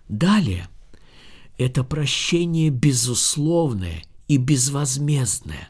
Далее– 0.08 0.68
это 1.58 1.82
прощение 1.82 2.70
безусловное 2.70 4.04
и 4.28 4.36
безвозмездное. 4.36 5.68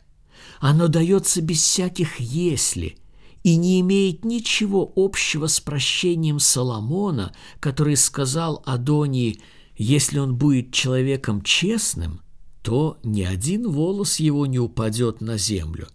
Оно 0.60 0.88
дается 0.88 1.40
без 1.40 1.62
всяких 1.62 2.18
«если» 2.20 2.98
и 3.42 3.56
не 3.56 3.80
имеет 3.80 4.24
ничего 4.24 4.92
общего 4.96 5.46
с 5.46 5.60
прощением 5.60 6.40
Соломона, 6.40 7.32
который 7.60 7.96
сказал 7.96 8.60
Адонии, 8.66 9.40
если 9.76 10.18
он 10.18 10.34
будет 10.34 10.72
человеком 10.72 11.42
честным, 11.42 12.22
то 12.66 12.98
ни 13.04 13.22
один 13.22 13.70
волос 13.70 14.16
его 14.16 14.44
не 14.44 14.58
упадет 14.58 15.20
на 15.20 15.38
землю. 15.38 15.86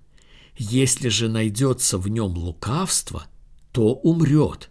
Если 0.55 1.09
же 1.09 1.27
найдется 1.27 1.97
в 1.97 2.07
нем 2.07 2.37
лукавство, 2.37 3.25
то 3.73 3.93
умрет. 3.93 4.69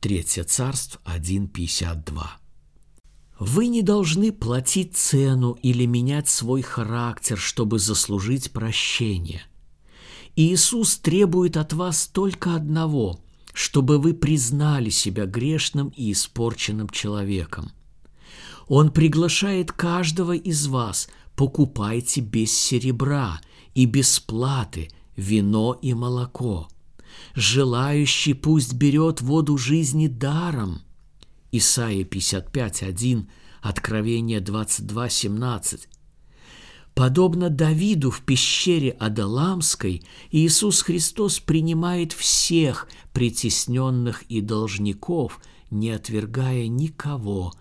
Третье 0.00 0.42
царство 0.42 1.00
1.52. 1.04 2.24
Вы 3.38 3.68
не 3.68 3.82
должны 3.82 4.32
платить 4.32 4.96
цену 4.96 5.56
или 5.62 5.86
менять 5.86 6.28
свой 6.28 6.62
характер, 6.62 7.38
чтобы 7.38 7.78
заслужить 7.78 8.50
прощение. 8.50 9.42
Иисус 10.34 10.98
требует 10.98 11.56
от 11.56 11.72
вас 11.72 12.08
только 12.08 12.56
одного, 12.56 13.20
чтобы 13.52 14.00
вы 14.00 14.14
признали 14.14 14.90
себя 14.90 15.26
грешным 15.26 15.92
и 15.96 16.10
испорченным 16.10 16.88
человеком. 16.88 17.70
Он 18.70 18.92
приглашает 18.92 19.72
каждого 19.72 20.36
из 20.36 20.68
вас 20.68 21.08
покупайте 21.40 22.20
без 22.20 22.52
серебра 22.52 23.40
и 23.72 23.86
без 23.86 24.20
платы 24.20 24.90
вино 25.16 25.72
и 25.80 25.94
молоко. 25.94 26.68
Желающий 27.34 28.34
пусть 28.34 28.74
берет 28.74 29.22
воду 29.22 29.56
жизни 29.56 30.06
даром– 30.06 30.82
Исаия 31.50 32.04
55.1, 32.04 33.26
Откровение 33.62 34.40
22.17. 34.40 35.88
Подобно 36.92 37.48
Давиду 37.48 38.10
в 38.10 38.20
пещере 38.20 38.90
Адаламской, 38.90 40.02
Иисус 40.30 40.82
Христос 40.82 41.40
принимает 41.40 42.12
всех 42.12 42.86
притесненных 43.14 44.24
и 44.24 44.42
должников, 44.42 45.40
не 45.70 45.88
отвергая 45.88 46.68
никого. 46.68 47.54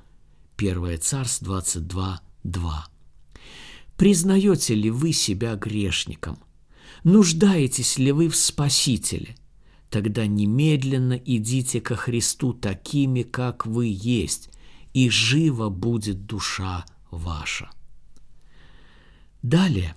1 0.57 0.99
Царств 0.99 1.43
22.2. 1.43 2.98
Признаете 3.97 4.75
ли 4.75 4.89
вы 4.89 5.11
себя 5.13 5.55
грешником? 5.55 6.39
Нуждаетесь 7.03 7.97
ли 7.97 8.11
вы 8.11 8.29
в 8.29 8.35
Спасителе? 8.35 9.35
тогда 9.89 10.27
немедленно 10.27 11.13
идите 11.13 11.81
ко 11.81 11.95
Христу 11.95 12.53
такими, 12.53 13.23
как 13.23 13.65
вы 13.65 13.89
есть, 13.91 14.49
и 14.93 15.09
жива 15.09 15.69
будет 15.69 16.25
душа 16.25 16.85
ваша. 17.11 17.69
Далее, 19.41 19.95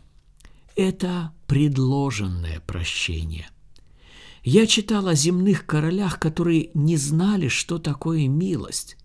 это 0.76 1.32
предложенное 1.46 2.60
прощение. 2.60 3.48
Я 4.44 4.66
читал 4.66 5.06
о 5.08 5.14
земных 5.14 5.66
королях, 5.66 6.18
которые 6.18 6.70
не 6.74 6.96
знали, 6.96 7.48
что 7.48 7.78
такое 7.78 8.26
милость. 8.28 8.96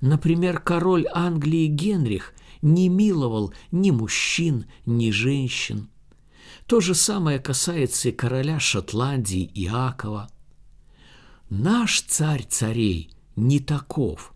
Например, 0.00 0.58
король 0.58 1.06
Англии 1.12 1.66
Генрих 1.66 2.34
не 2.62 2.88
миловал 2.88 3.52
ни 3.70 3.90
мужчин, 3.90 4.66
ни 4.86 5.10
женщин– 5.10 5.88
то 6.70 6.78
же 6.78 6.94
самое 6.94 7.40
касается 7.40 8.10
и 8.10 8.12
короля 8.12 8.60
Шотландии 8.60 9.50
Иакова. 9.54 10.30
Наш 11.48 12.02
царь 12.02 12.46
царей 12.48 13.10
не 13.34 13.58
таков. 13.58 14.32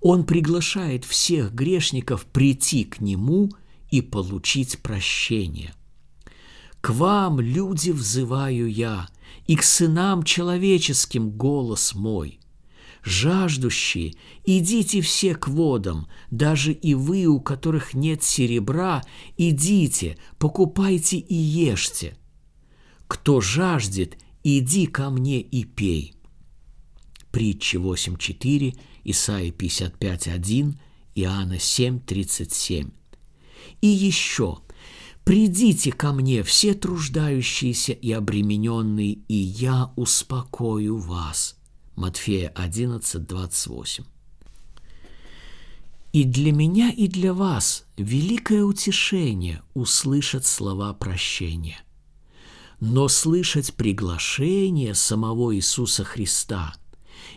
Он 0.00 0.24
приглашает 0.24 1.04
всех 1.04 1.52
грешников 1.52 2.24
прийти 2.26 2.82
к 2.82 3.00
нему 3.00 3.48
и 3.92 4.02
получить 4.02 4.80
прощение. 4.80 5.72
К 6.80 6.90
вам, 6.90 7.38
люди, 7.38 7.90
взываю 7.90 8.68
я, 8.68 9.08
и 9.46 9.54
к 9.54 9.62
сынам 9.62 10.24
человеческим 10.24 11.30
голос 11.30 11.94
мой 11.94 12.40
жаждущие, 13.08 14.14
идите 14.44 15.00
все 15.00 15.34
к 15.34 15.48
водам, 15.48 16.06
даже 16.30 16.72
и 16.72 16.94
вы, 16.94 17.26
у 17.26 17.40
которых 17.40 17.94
нет 17.94 18.22
серебра, 18.22 19.02
идите, 19.36 20.16
покупайте 20.38 21.18
и 21.18 21.34
ешьте. 21.34 22.16
Кто 23.06 23.40
жаждет, 23.40 24.16
иди 24.44 24.86
ко 24.86 25.10
мне 25.10 25.40
и 25.40 25.64
пей. 25.64 26.14
Притча 27.30 27.78
8.4, 27.78 28.78
Исайя 29.04 29.50
55.1, 29.50 30.74
Иоанна 31.14 31.54
7.37. 31.54 32.92
И 33.80 33.86
еще– 33.86 34.58
Придите 35.28 35.92
ко 35.92 36.14
мне, 36.14 36.42
все 36.42 36.72
труждающиеся 36.72 37.92
и 37.92 38.10
обремененные, 38.12 39.12
и 39.12 39.34
я 39.34 39.92
успокою 39.94 40.96
вас. 40.96 41.57
Матфея 41.98 42.52
11, 42.54 43.26
28. 43.26 44.04
И 46.12 46.22
для 46.22 46.52
меня, 46.52 46.92
и 46.92 47.08
для 47.08 47.34
вас 47.34 47.86
великое 47.96 48.62
утешение 48.62 49.62
услышать 49.74 50.46
слова 50.46 50.94
прощения. 50.94 51.80
Но 52.78 53.08
слышать 53.08 53.74
приглашение 53.74 54.94
самого 54.94 55.56
Иисуса 55.56 56.04
Христа, 56.04 56.72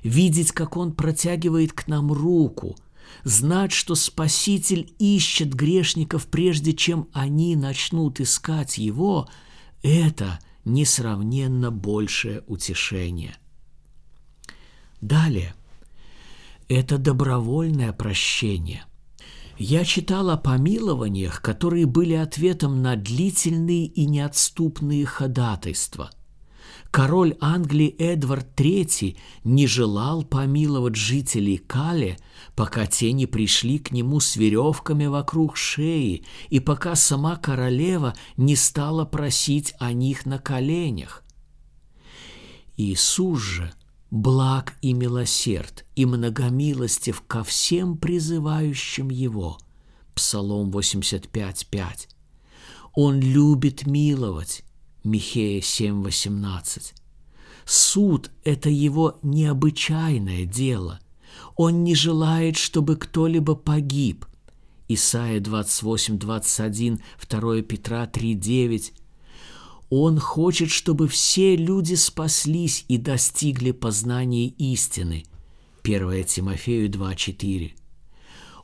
видеть, 0.03 0.51
как 0.51 0.77
Он 0.77 0.93
протягивает 0.93 1.73
к 1.73 1.87
нам 1.87 2.13
руку, 2.13 2.75
знать, 3.23 3.71
что 3.71 3.95
Спаситель 3.95 4.93
ищет 4.99 5.55
грешников, 5.55 6.27
прежде 6.27 6.73
чем 6.73 7.07
они 7.13 7.55
начнут 7.55 8.19
искать 8.21 8.77
Его, 8.77 9.27
это 9.81 10.39
несравненно 10.65 11.71
большее 11.71 12.43
утешение. 12.45 13.40
Далее– 15.01 15.55
это 16.69 16.99
добровольное 16.99 17.91
прощение. 17.91 18.85
Я 19.57 19.83
читал 19.83 20.29
о 20.29 20.37
помилованиях, 20.37 21.41
которые 21.41 21.87
были 21.87 22.13
ответом 22.13 22.81
на 22.81 22.95
длительные 22.95 23.87
и 23.87 24.05
неотступные 24.05 25.05
ходатайства. 25.05 26.11
Король 26.91 27.35
Англии 27.39 27.95
Эдвард 27.99 28.59
III 28.59 29.17
не 29.43 29.65
желал 29.65 30.23
помиловать 30.23 30.95
жителей 30.95 31.57
Кале, 31.57 32.17
пока 32.55 32.85
те 32.85 33.11
не 33.11 33.25
пришли 33.25 33.79
к 33.79 33.91
нему 33.91 34.19
с 34.19 34.35
веревками 34.35 35.05
вокруг 35.05 35.57
шеи 35.57 36.25
и 36.49 36.59
пока 36.59 36.95
сама 36.95 37.37
королева 37.37 38.13
не 38.37 38.55
стала 38.55 39.05
просить 39.05 39.73
о 39.79 39.93
них 39.93 40.25
на 40.25 40.37
коленях. 40.37 41.23
Иисус 42.77 43.41
же– 43.41 43.73
благ 44.11 44.75
и 44.81 44.93
милосерд, 44.93 45.85
и 45.95 46.05
многомилостив 46.05 47.21
ко 47.21 47.43
всем 47.43 47.97
призывающим 47.97 49.09
Его. 49.09 49.57
Псалом 50.13 50.69
85.5. 50.69 52.09
Он 52.93 53.19
любит 53.19 53.87
миловать. 53.87 54.63
Михея 55.03 55.61
7.18. 55.61 56.93
Суд– 57.65 58.31
это 58.43 58.69
его 58.69 59.17
необычайное 59.23 60.45
дело. 60.45 60.99
Он 61.55 61.83
не 61.83 61.95
желает, 61.95 62.57
чтобы 62.57 62.97
кто-либо 62.97 63.55
погиб. 63.55 64.25
Исайя 64.89 65.39
28.21, 65.39 66.99
2 67.29 67.61
Петра 67.61 68.05
3.9. 68.05 68.91
Он 69.93 70.19
хочет, 70.19 70.71
чтобы 70.71 71.09
все 71.09 71.57
люди 71.57 71.95
спаслись 71.95 72.85
и 72.87 72.95
достигли 72.95 73.71
познания 73.71 74.47
истины. 74.47 75.25
1 75.83 76.23
Тимофею 76.23 76.89
2.4. 76.89 77.73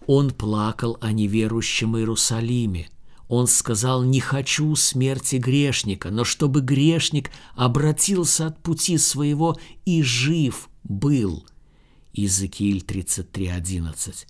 Он 0.08 0.32
плакал 0.32 0.98
о 1.02 1.12
неверующем 1.12 1.98
Иерусалиме. 1.98 2.88
Он 3.28 3.48
сказал, 3.48 4.04
не 4.04 4.22
хочу 4.22 4.74
смерти 4.78 5.36
грешника, 5.36 6.12
но 6.12 6.24
чтобы 6.24 6.62
грешник 6.62 7.30
обратился 7.56 8.48
от 8.48 8.64
пути 8.64 8.98
своего 8.98 9.60
и 9.84 10.04
жив 10.04 10.70
был. 10.86 11.46
Иезекииль 12.14 12.86
33.11. 12.88 14.28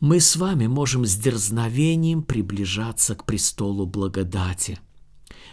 Мы 0.00 0.20
с 0.20 0.36
вами 0.36 0.66
можем 0.66 1.06
с 1.06 1.16
дерзновением 1.16 2.22
приближаться 2.22 3.14
к 3.14 3.24
престолу 3.24 3.86
благодати– 3.86 4.78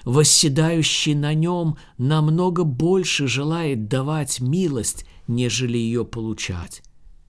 восседающий 0.06 1.16
на 1.16 1.34
нем 1.34 1.78
намного 1.98 2.64
больше 2.64 3.28
желает 3.28 3.88
давать 3.88 4.40
милость, 4.40 5.06
нежели 5.28 5.78
ее 5.78 6.06
получать. 6.06 6.84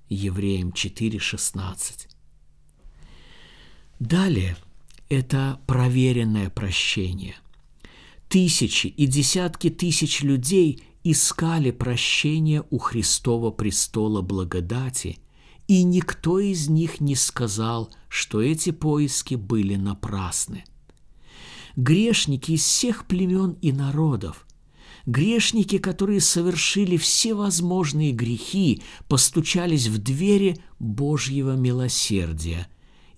Евреям 0.08 0.70
4.16. 0.70 2.08
Далее 3.98 4.56
это 5.08 5.60
проверенное 5.66 6.50
прощение. 6.50 7.36
Тысячи 8.28 8.86
и 8.86 9.06
десятки 9.06 9.68
тысяч 9.70 10.22
людей 10.22 10.82
искали 11.04 11.70
прощения 11.70 12.64
у 12.70 12.78
Христова 12.78 13.50
престола 13.50 14.22
благодати, 14.22 15.18
и 15.68 15.82
никто 15.84 16.38
из 16.38 16.68
них 16.68 17.00
не 17.00 17.14
сказал, 17.14 17.90
что 18.08 18.40
эти 18.40 18.70
поиски 18.70 19.34
были 19.34 19.76
напрасны 19.76 20.64
грешники 21.76 22.52
из 22.52 22.62
всех 22.62 23.06
племен 23.06 23.56
и 23.62 23.72
народов. 23.72 24.46
Грешники, 25.06 25.78
которые 25.78 26.20
совершили 26.20 26.96
все 26.96 27.34
возможные 27.34 28.12
грехи, 28.12 28.82
постучались 29.08 29.88
в 29.88 29.98
двери 29.98 30.58
Божьего 30.78 31.56
милосердия, 31.56 32.68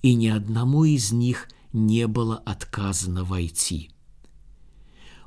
и 0.00 0.14
ни 0.14 0.28
одному 0.28 0.84
из 0.84 1.12
них 1.12 1.48
не 1.72 2.06
было 2.06 2.36
отказано 2.36 3.24
войти. 3.24 3.90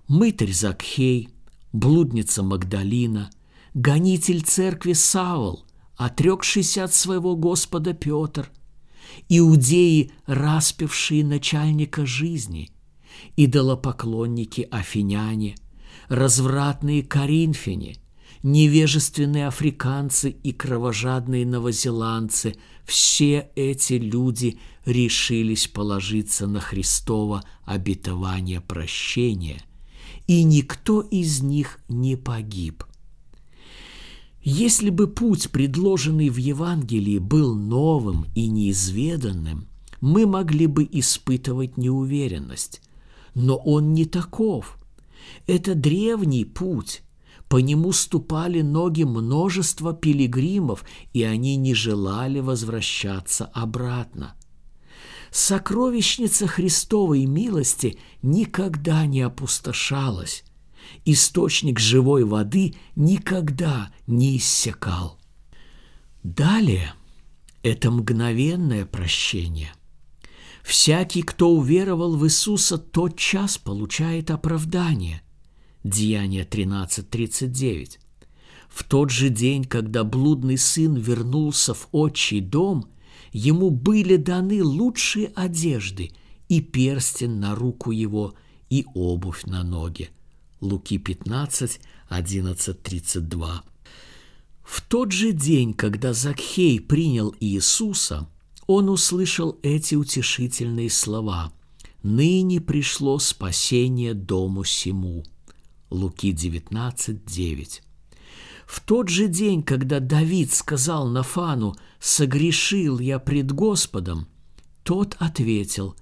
Мытарь 0.08 0.54
Закхей, 0.54 1.30
блудница 1.74 2.42
Магдалина, 2.42 3.30
гонитель 3.76 4.42
церкви 4.42 4.94
Савол, 4.94 5.66
отрекшийся 5.96 6.86
от 6.86 6.94
своего 6.94 7.36
Господа 7.36 7.94
Петр, 7.94 8.50
иудеи, 9.30 10.12
распившие 10.26 11.24
начальника 11.24 12.06
жизни– 12.06 12.72
идолопоклонники 13.36 14.68
афиняне, 14.70 15.56
развратные 16.10 17.04
коринфяне, 17.04 17.98
невежественные 18.44 19.48
африканцы 19.48 20.30
и 20.30 20.52
кровожадные 20.52 21.46
новозеландцы– 21.46 22.56
все 22.88 23.50
эти 23.56 23.94
люди 23.94 24.60
решились 24.86 25.68
положиться 25.68 26.48
на 26.48 26.62
Христово 26.62 27.44
обетование 27.66 28.62
прощения, 28.62 29.62
и 30.26 30.44
никто 30.44 31.02
из 31.02 31.42
них 31.42 31.80
не 31.90 32.16
погиб. 32.16 32.86
Если 34.42 34.90
бы 34.90 35.08
путь, 35.08 35.52
предложенный 35.52 36.30
в 36.30 36.38
Евангелии, 36.38 37.18
был 37.18 37.56
новым 37.56 38.26
и 38.36 38.48
неизведанным, 38.48 39.68
мы 40.00 40.26
могли 40.26 40.68
бы 40.68 40.88
испытывать 40.90 41.76
неуверенность. 41.76 42.82
Но 43.38 43.56
он 43.56 43.94
не 43.94 44.06
таков. 44.06 44.80
Это 45.46 45.76
древний 45.76 46.44
путь. 46.44 47.04
По 47.48 47.58
нему 47.58 47.92
ступали 47.92 48.62
ноги 48.62 49.04
множества 49.04 49.94
пилигримов, 49.94 50.84
и 51.14 51.22
они 51.22 51.56
не 51.56 51.76
желали 51.76 52.40
возвращаться 52.40 53.46
обратно. 53.46 54.34
Сокровищница 55.30 56.48
Христовой 56.48 57.28
милости 57.28 58.00
никогда 58.24 59.06
не 59.06 59.22
опустошалась. 59.22 60.44
Источник 61.06 61.80
живой 61.80 62.24
воды 62.24 62.74
никогда 62.96 63.92
не 64.08 64.38
иссякал. 64.38 65.20
Далее 66.24 66.92
это 67.62 67.92
мгновенное 67.92 68.88
прощение. 68.88 69.74
Всякий, 70.68 71.22
кто 71.22 71.52
уверовал 71.52 72.18
в 72.18 72.26
Иисуса, 72.26 72.78
тот 72.78 73.18
час 73.18 73.58
получает 73.58 74.30
оправдание. 74.30 75.22
Деяние 75.86 76.44
13.39. 76.44 78.00
В 78.68 78.84
тот 78.84 79.10
же 79.10 79.30
день, 79.30 79.64
когда 79.64 80.04
блудный 80.04 80.58
сын 80.58 80.96
вернулся 80.96 81.74
в 81.74 81.88
отчий 81.94 82.42
дом, 82.42 82.90
ему 83.32 83.70
были 83.70 84.18
даны 84.18 84.62
лучшие 84.62 85.28
одежды 85.36 86.12
и 86.50 86.60
перстень 86.60 87.40
на 87.40 87.56
руку 87.56 87.92
его, 87.92 88.34
и 88.70 88.86
обувь 88.94 89.46
на 89.46 89.64
ноги. 89.64 90.10
Луки 90.60 90.98
15, 90.98 91.80
11, 92.10 92.84
32. 92.84 93.64
В 94.64 94.82
тот 94.82 95.14
же 95.14 95.32
день, 95.32 95.74
когда 95.74 96.12
Закхей 96.12 96.82
принял 96.82 97.34
Иисуса– 97.40 98.28
он 98.68 98.90
услышал 98.90 99.58
эти 99.64 99.96
утешительные 99.96 100.90
слова 100.90 101.54
«Ныне 102.04 102.62
пришло 102.62 103.18
спасение 103.18 104.14
дому 104.14 104.66
сему». 104.66 105.24
Луки 105.90 106.34
19, 106.34 107.26
9. 107.26 107.82
В 108.68 108.82
тот 108.82 109.08
же 109.08 109.28
день, 109.28 109.64
когда 109.64 110.02
Давид 110.02 110.54
сказал 110.54 111.08
Нафану 111.08 111.76
«Согрешил 112.00 113.00
я 113.00 113.20
пред 113.20 113.54
Господом», 113.54 114.28
тот 114.84 115.16
ответил 115.20 115.96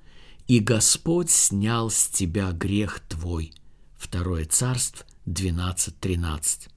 «И 0.47 0.59
Господь 0.59 1.29
снял 1.29 1.91
с 1.91 2.07
тебя 2.07 2.51
грех 2.51 2.99
твой». 3.07 3.53
Второе 3.95 4.45
царство 4.45 5.05
12.13. 5.27 6.69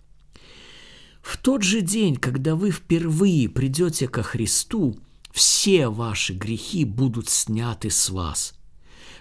В 1.23 1.37
тот 1.39 1.63
же 1.63 1.81
день, 1.81 2.17
когда 2.17 2.55
вы 2.55 2.71
впервые 2.71 3.49
придете 3.49 4.09
ко 4.09 4.23
Христу, 4.23 4.99
все 5.33 5.89
ваши 5.89 6.35
грехи 6.35 6.85
будут 6.85 7.29
сняты 7.29 7.91
с 7.91 8.11
вас. 8.11 8.55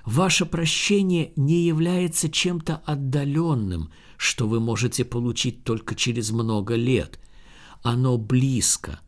Ваше 0.06 0.46
прощение 0.46 1.34
не 1.36 1.66
является 1.66 2.30
чем-то 2.30 2.78
отдаленным, 2.86 3.92
что 4.16 4.48
вы 4.48 4.60
можете 4.60 5.04
получить 5.04 5.64
только 5.64 5.96
через 5.96 6.32
много 6.32 6.76
лет. 6.76 7.20
Оно 7.84 8.18
близко. 8.18 9.02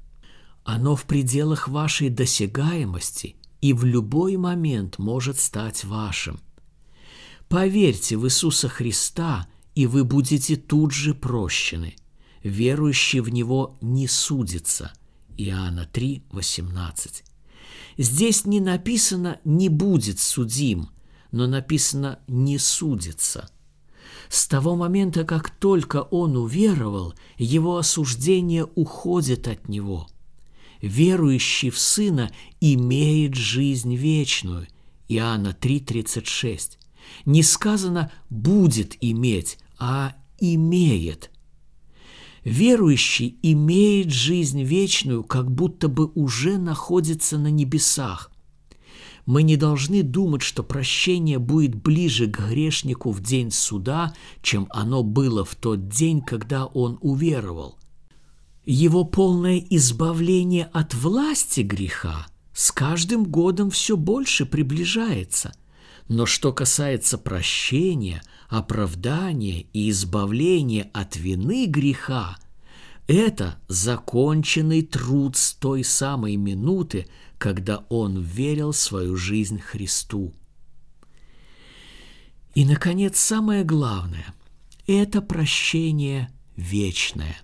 Оно 0.65 0.95
в 0.95 1.05
пределах 1.05 1.67
вашей 1.67 2.09
досягаемости 2.09 3.37
и 3.61 3.73
в 3.73 3.85
любой 3.85 4.37
момент 4.37 4.99
может 4.99 5.39
стать 5.39 5.83
вашим. 5.83 6.39
Поверьте 7.47 8.17
в 8.17 8.27
Иисуса 8.27 8.69
Христа, 8.69 9.47
и 9.75 9.87
вы 9.87 10.03
будете 10.03 10.55
тут 10.55 10.91
же 10.91 11.15
прощены. 11.15 11.95
Верующий 12.43 13.21
в 13.21 13.29
Него 13.29 13.77
не 13.81 14.07
судится. 14.07 14.93
Иоанна 15.39 15.85
3, 15.85 16.23
18. 16.31 17.23
Здесь 17.97 18.45
не 18.45 18.59
написано 18.59 19.39
«не 19.45 19.69
будет 19.69 20.19
судим», 20.19 20.89
но 21.31 21.47
написано 21.47 22.19
«не 22.27 22.57
судится». 22.57 23.49
С 24.27 24.47
того 24.47 24.75
момента, 24.75 25.23
как 25.23 25.49
только 25.49 26.01
он 26.01 26.35
уверовал, 26.35 27.13
его 27.37 27.77
осуждение 27.77 28.65
уходит 28.75 29.47
от 29.47 29.69
него. 29.69 30.07
Верующий 30.81 31.69
в 31.69 31.79
Сына 31.79 32.31
имеет 32.59 33.35
жизнь 33.35 33.95
вечную. 33.95 34.67
Иоанна 35.07 35.55
3,36. 35.59 36.77
Не 37.25 37.43
сказано 37.43 38.11
«будет 38.29 38.97
иметь», 38.99 39.57
а 39.79 40.15
«имеет». 40.39 41.31
Верующий 42.43 43.37
имеет 43.41 44.11
жизнь 44.11 44.63
вечную, 44.63 45.23
как 45.23 45.51
будто 45.51 45.87
бы 45.87 46.11
уже 46.15 46.57
находится 46.57 47.37
на 47.37 47.49
небесах. 47.51 48.31
Мы 49.25 49.43
не 49.43 49.57
должны 49.57 50.01
думать, 50.01 50.41
что 50.41 50.63
прощение 50.63 51.37
будет 51.37 51.75
ближе 51.75 52.27
к 52.27 52.39
грешнику 52.39 53.11
в 53.11 53.21
день 53.21 53.51
суда, 53.51 54.13
чем 54.41 54.67
оно 54.71 55.03
было 55.03 55.45
в 55.45 55.55
тот 55.55 55.89
день, 55.89 56.21
когда 56.21 56.65
он 56.65 56.97
уверовал. 57.01 57.77
Его 58.65 59.03
полное 59.03 59.63
избавление 59.69 60.65
от 60.73 60.93
власти 60.93 61.61
греха 61.61 62.27
с 62.53 62.71
каждым 62.71 63.23
годом 63.25 63.69
все 63.69 63.97
больше 63.97 64.45
приближается. 64.45 65.53
Но 66.07 66.25
что 66.25 66.51
касается 66.51 67.17
прощения– 67.17 68.23
оправдание 68.49 69.67
и 69.73 69.89
избавление 69.91 70.89
от 70.91 71.15
вины 71.15 71.67
греха– 71.67 72.37
это 73.07 73.59
законченный 73.67 74.81
труд 74.81 75.35
с 75.37 75.53
той 75.53 75.83
самой 75.83 76.35
минуты, 76.35 77.07
когда 77.37 77.85
он 77.89 78.21
верил 78.21 78.73
свою 78.73 79.15
жизнь 79.15 79.59
Христу. 79.59 80.33
И, 82.53 82.65
наконец, 82.65 83.17
самое 83.17 83.63
главное– 83.63 84.33
это 84.87 85.21
прощение 85.21 86.29
вечное. 86.55 87.37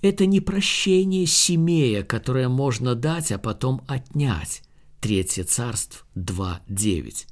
Это 0.00 0.26
не 0.26 0.40
прощение 0.40 1.26
семея, 1.26 2.02
которое 2.02 2.48
можно 2.48 2.94
дать, 2.94 3.32
а 3.32 3.38
потом 3.38 3.82
отнять. 3.88 4.62
Третье 5.00 5.44
царство 5.44 6.06
2.9. 6.14 7.26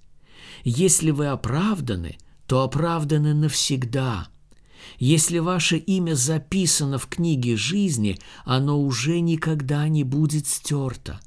Если 0.65 1.11
вы 1.11 1.27
оправданы– 1.29 2.19
то 2.47 2.63
оправданы 2.63 3.35
навсегда. 3.35 4.29
Если 4.99 5.39
ваше 5.39 5.79
имя 5.79 6.15
записано 6.15 6.99
в 6.99 7.07
книге 7.07 7.57
жизни, 7.57 8.19
оно 8.45 8.81
уже 8.81 9.21
никогда 9.21 9.89
не 9.89 10.05
будет 10.05 10.47
стерто. 10.47 11.21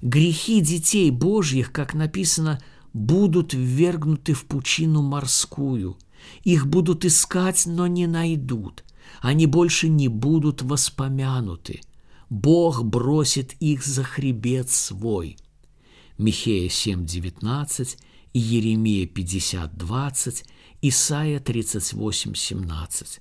Грехи 0.00 0.60
детей 0.60 1.10
Божьих, 1.10 1.72
как 1.72 1.94
написано, 1.94 2.60
будут 2.92 3.52
ввергнуты 3.52 4.32
в 4.32 4.46
пучину 4.46 5.02
морскую. 5.02 5.98
Их 6.42 6.66
будут 6.66 7.04
искать, 7.04 7.66
но 7.66 7.86
не 7.86 8.06
найдут. 8.06 8.84
Они 9.20 9.46
больше 9.46 9.88
не 9.88 10.08
будут 10.08 10.62
воспомянуты. 10.62 11.80
Бог 12.30 12.84
бросит 12.84 13.54
их 13.60 13.84
за 13.84 14.04
хребет 14.04 14.70
свой. 14.70 15.36
Михея 16.16 16.68
7:19 16.68 17.98
Иеремия 18.32 19.06
50, 19.06 19.76
20, 19.76 20.44
Исайя 20.82 21.40
38, 21.40 22.34
17. 22.34 23.20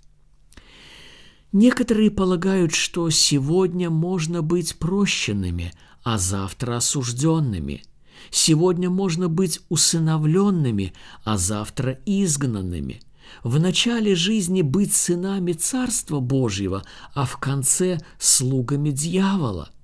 Некоторые 1.51 2.11
полагают, 2.11 2.75
что 2.75 3.09
сегодня 3.09 3.89
можно 3.89 4.43
быть 4.43 4.77
прощенными, 4.77 5.73
а 6.03 6.19
завтра 6.19 6.77
осужденными. 6.77 7.81
Сегодня 8.29 8.91
можно 8.91 9.29
быть 9.29 9.61
усыновленными, 9.69 10.93
а 11.23 11.37
завтра 11.37 11.99
изгнанными. 12.05 13.01
В 13.43 13.59
начале 13.59 14.13
жизни 14.13 14.61
быть 14.61 14.93
сынами 14.93 15.53
Царства 15.53 16.19
Божьего, 16.19 16.83
а 17.15 17.25
в 17.25 17.37
конце 17.37 17.99
слугами 18.19 18.91
дьявола– 18.91 19.69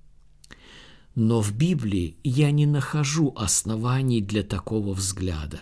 но 1.16 1.42
в 1.42 1.54
Библии 1.54 2.18
я 2.24 2.52
не 2.52 2.66
нахожу 2.66 3.34
оснований 3.36 4.22
для 4.22 4.44
такого 4.44 4.94
взгляда. 4.94 5.62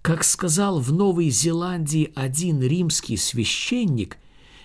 Как 0.00 0.24
сказал 0.24 0.80
в 0.80 0.92
Новой 0.92 1.28
Зеландии 1.30 2.10
один 2.16 2.60
римский 2.60 3.16
священник, 3.16 4.16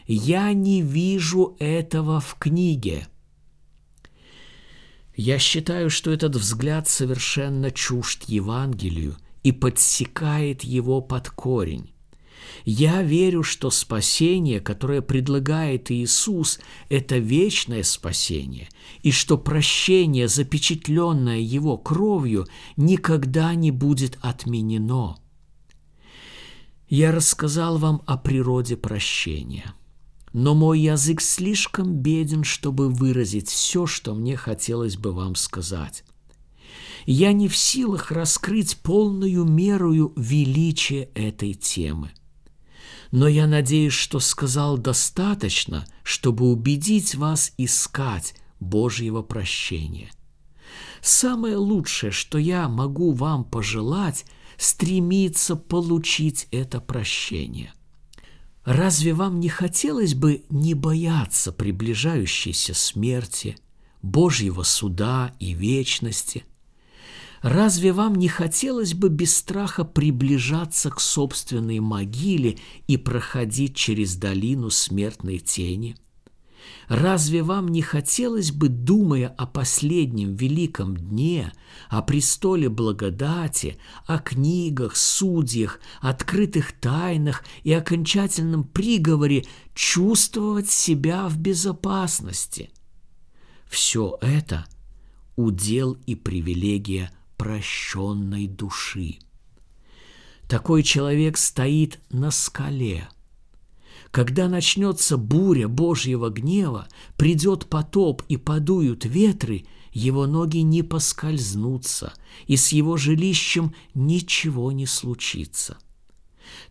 я 0.08 0.54
не 0.54 0.82
вижу 0.82 1.56
этого 1.60 2.22
в 2.22 2.36
книге. 2.40 3.08
Я 5.16 5.38
считаю, 5.40 5.90
что 5.90 6.12
этот 6.12 6.36
взгляд 6.36 6.88
совершенно 6.88 7.70
чужд 7.72 8.24
Евангелию 8.24 9.18
и 9.44 9.52
подсекает 9.52 10.64
его 10.64 11.02
под 11.02 11.30
корень. 11.30 11.92
Я 12.66 13.02
верю, 13.02 13.44
что 13.44 13.70
спасение, 13.70 14.60
которое 14.60 15.02
предлагает 15.02 15.92
Иисус, 15.92 16.60
это 16.90 17.18
вечное 17.18 17.84
спасение, 17.84 18.70
и 19.04 19.12
что 19.12 19.38
прощение, 19.38 20.28
запечатленное 20.28 21.40
Его 21.40 21.78
кровью, 21.78 22.46
никогда 22.76 23.54
не 23.56 23.72
будет 23.72 24.18
отменено. 24.22 25.18
Я 26.90 27.12
рассказал 27.12 27.78
вам 27.78 28.02
о 28.06 28.18
природе 28.18 28.78
прощения, 28.78 29.74
но 30.34 30.54
мой 30.54 30.80
язык 30.80 31.22
слишком 31.22 31.96
беден, 31.96 32.44
чтобы 32.44 32.90
выразить 32.90 33.50
все, 33.50 33.86
что 33.86 34.14
мне 34.14 34.36
хотелось 34.36 34.98
бы 34.98 35.12
вам 35.12 35.36
сказать. 35.36 36.04
Я 37.06 37.32
не 37.32 37.48
в 37.48 37.56
силах 37.56 38.12
раскрыть 38.12 38.78
полную 38.78 39.46
меру 39.46 40.12
величия 40.18 41.10
этой 41.14 41.54
темы– 41.54 42.12
но 43.12 43.28
я 43.28 43.48
надеюсь, 43.48 43.94
что 43.94 44.20
сказал 44.20 44.78
достаточно, 44.78 45.86
чтобы 46.04 46.46
убедить 46.52 47.16
вас 47.16 47.54
искать 47.58 48.36
Божьего 48.60 49.22
прощения. 49.22 50.12
Самое 51.02 51.56
лучшее, 51.58 52.12
что 52.12 52.38
я 52.38 52.68
могу 52.68 53.14
вам 53.14 53.44
пожелать, 53.44 54.26
стремиться 54.58 55.56
получить 55.56 56.48
это 56.52 56.82
прощение. 56.82 57.74
Разве 58.66 59.14
вам 59.14 59.40
не 59.40 59.48
хотелось 59.48 60.14
бы 60.14 60.44
не 60.50 60.74
бояться 60.74 61.54
приближающейся 61.54 62.74
смерти, 62.74 63.58
Божьего 64.02 64.64
суда 64.64 65.34
и 65.40 65.54
вечности– 65.54 66.44
Разве 67.42 67.94
вам 67.94 68.16
не 68.16 68.28
хотелось 68.28 68.94
бы 68.94 69.10
без 69.10 69.36
страха 69.36 69.84
приближаться 69.84 70.90
к 70.90 71.00
собственной 71.00 71.80
могиле 71.80 72.58
и 72.88 72.98
проходить 72.98 73.76
через 73.76 74.16
долину 74.16 74.70
смертной 74.70 75.38
тени? 75.38 75.96
Разве 76.88 77.44
вам 77.44 77.68
не 77.68 77.82
хотелось 77.82 78.52
бы, 78.52 78.70
думая 78.70 79.28
о 79.28 79.46
последнем 79.46 80.36
великом 80.36 80.98
дне, 80.98 81.54
о 81.90 82.02
престоле 82.02 82.70
благодати, 82.70 83.78
о 84.06 84.20
книгах, 84.20 84.96
судьях, 84.96 85.80
открытых 86.02 86.72
тайнах 86.74 87.44
и 87.64 87.72
окончательном 87.72 88.64
приговоре, 88.64 89.46
чувствовать 89.74 90.70
себя 90.70 91.28
в 91.28 91.38
безопасности? 91.38 92.72
Все 93.70 94.18
это– 94.22 94.66
удел 95.36 95.98
и 96.06 96.16
привилегия 96.16 97.12
прощенной 97.38 98.48
души. 98.48 99.20
Такой 100.48 100.84
человек 100.84 101.38
стоит 101.38 102.00
на 102.10 102.32
скале. 102.32 103.10
Когда 104.12 104.48
начнется 104.48 105.18
буря 105.18 105.68
Божьего 105.68 106.30
гнева, 106.30 106.88
придет 107.18 107.68
потоп 107.68 108.24
и 108.30 108.38
подуют 108.38 109.06
ветры, 109.06 109.66
его 109.92 110.26
ноги 110.26 110.60
не 110.60 110.84
поскользнутся, 110.84 112.14
и 112.46 112.56
с 112.56 112.72
его 112.72 112.98
жилищем 112.98 113.74
ничего 113.94 114.72
не 114.72 114.86
случится. 114.86 115.78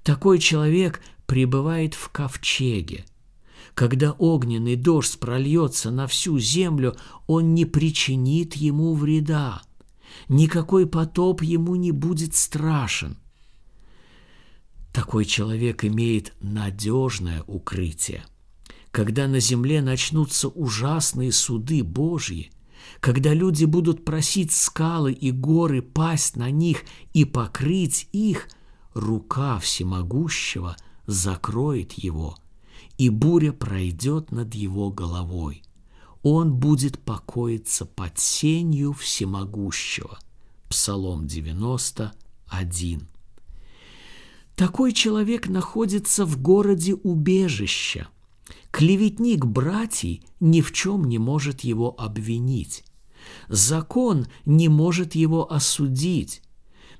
Такой 0.02 0.38
человек 0.38 1.02
пребывает 1.26 1.94
в 1.94 2.09
ковчеге. 2.09 3.05
Когда 3.74 4.12
огненный 4.12 4.76
дождь 4.76 5.18
прольется 5.18 5.90
на 5.90 6.07
всю 6.07 6.38
землю, 6.38 6.96
он 7.26 7.55
не 7.55 7.66
причинит 7.66 8.57
ему 8.57 8.94
вреда 8.94 9.62
никакой 10.29 10.87
потоп 10.87 11.42
ему 11.42 11.76
не 11.76 11.92
будет 11.92 12.35
страшен. 12.35 13.18
Такой 14.92 15.24
человек 15.24 15.85
имеет 15.85 16.33
надежное 16.40 17.42
укрытие. 17.46 18.24
Когда 18.90 19.29
на 19.29 19.40
земле 19.40 19.83
начнутся 19.83 20.48
ужасные 20.48 21.33
суды 21.33 21.85
Божьи, 21.85 22.50
когда 23.00 23.35
люди 23.35 23.66
будут 23.66 24.05
просить 24.05 24.52
скалы 24.52 25.12
и 25.12 25.31
горы 25.31 25.83
пасть 25.83 26.37
на 26.37 26.50
них 26.50 26.83
и 27.12 27.24
покрыть 27.24 28.09
их, 28.12 28.48
рука 28.94 29.59
всемогущего 29.59 30.76
закроет 31.07 31.92
его, 31.92 32.38
и 32.96 33.11
буря 33.11 33.52
пройдет 33.52 34.33
над 34.33 34.55
его 34.55 34.90
головой. 34.90 35.62
Он 36.28 36.52
будет 36.52 36.98
покоиться 36.98 37.86
под 37.86 38.18
сенью 38.18 38.92
всемогущего. 38.92 40.18
Псалом 40.68 41.28
91. 41.28 43.08
Такой 44.56 44.92
человек 44.92 45.46
находится 45.46 46.26
в 46.26 46.42
городе 46.42 46.94
убежища. 46.94 48.08
Клеветник 48.72 49.44
братьей 49.44 50.24
ни 50.40 50.62
в 50.62 50.72
чем 50.72 51.04
не 51.04 51.18
может 51.18 51.60
его 51.60 51.94
обвинить. 51.96 52.84
Закон 53.46 54.26
не 54.44 54.68
может 54.68 55.14
его 55.14 55.52
осудить. 55.52 56.42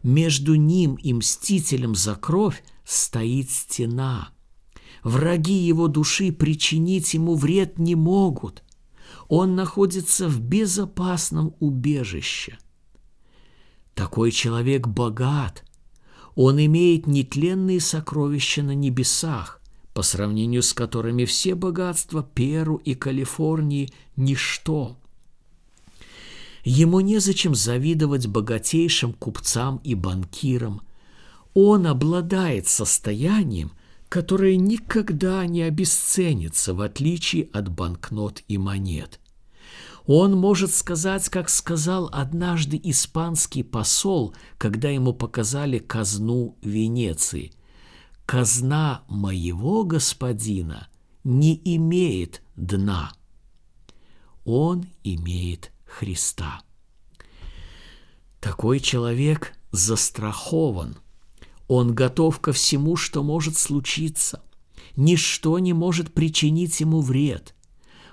Между 0.05 0.55
ним 0.55 0.95
и 0.95 1.13
мстителем 1.13 1.97
за 1.97 2.15
кровь 2.15 2.63
стоит 2.85 3.51
стена. 3.51 4.29
Враги 5.03 5.55
его 5.55 5.89
души 5.89 6.31
причинить 6.31 7.13
ему 7.15 7.35
вред 7.35 7.81
не 7.81 7.97
могут. 7.97 8.63
Он 9.29 9.57
находится 9.57 10.29
в 10.29 10.41
безопасном 10.41 11.55
убежище. 11.59 12.59
Такой 13.95 14.31
человек 14.31 14.87
богат. 14.87 15.65
Он 16.35 16.59
имеет 16.65 17.07
нетленные 17.07 17.81
сокровища 17.81 18.63
на 18.63 18.75
небесах, 18.75 19.61
по 19.95 20.03
сравнению 20.03 20.63
с 20.63 20.75
которыми 20.75 21.25
все 21.25 21.55
богатства 21.55 22.23
Перу 22.23 22.77
и 22.77 22.95
Калифорнии– 22.95 23.91
ничто. 24.17 24.97
Ему 26.63 27.01
незачем 27.01 27.55
завидовать 27.55 28.27
богатейшим 28.27 29.13
купцам 29.13 29.81
и 29.85 29.95
банкирам. 29.95 30.83
Он 31.55 31.87
обладает 31.87 32.67
состоянием, 32.67 33.71
которое 34.09 34.57
никогда 34.57 35.47
не 35.47 35.63
обесценится, 35.63 36.75
в 36.75 36.81
отличие 36.81 37.49
от 37.53 37.69
банкнот 37.69 38.43
и 38.49 38.59
монет. 38.59 39.21
Он 40.07 40.37
может 40.37 40.73
сказать, 40.73 41.29
как 41.29 41.49
сказал 41.49 42.09
однажды 42.13 42.81
испанский 42.83 43.65
посол, 43.65 44.35
когда 44.57 44.89
ему 44.89 45.13
показали 45.13 45.79
казну 45.79 46.57
Венеции. 46.63 47.53
«Казна 48.25 49.03
моего 49.09 49.85
господина 49.85 50.89
не 51.25 51.61
имеет 51.65 52.43
дна». 52.57 53.13
Он 54.45 54.87
имеет 55.03 55.73
Христа. 55.85 56.63
Такой 58.41 58.79
человек 58.79 59.55
застрахован. 59.73 60.99
Он 61.69 61.95
готов 61.95 62.41
ко 62.41 62.53
всему, 62.53 62.97
что 62.97 63.23
может 63.23 63.57
случиться. 63.57 64.43
Ничто 64.97 65.59
не 65.59 65.73
может 65.73 66.13
причинить 66.13 66.81
ему 66.81 67.01
вред. 67.01 67.55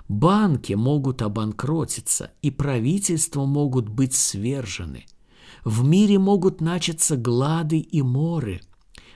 Банки 0.08 0.74
могут 0.74 1.22
обанкротиться, 1.22 2.32
и 2.42 2.50
правительства 2.50 3.44
могут 3.44 3.88
быть 3.88 4.14
свержены. 4.14 5.06
В 5.64 5.84
мире 5.84 6.18
могут 6.18 6.60
начаться 6.60 7.16
глады 7.16 7.78
и 7.78 8.02
моры. 8.02 8.60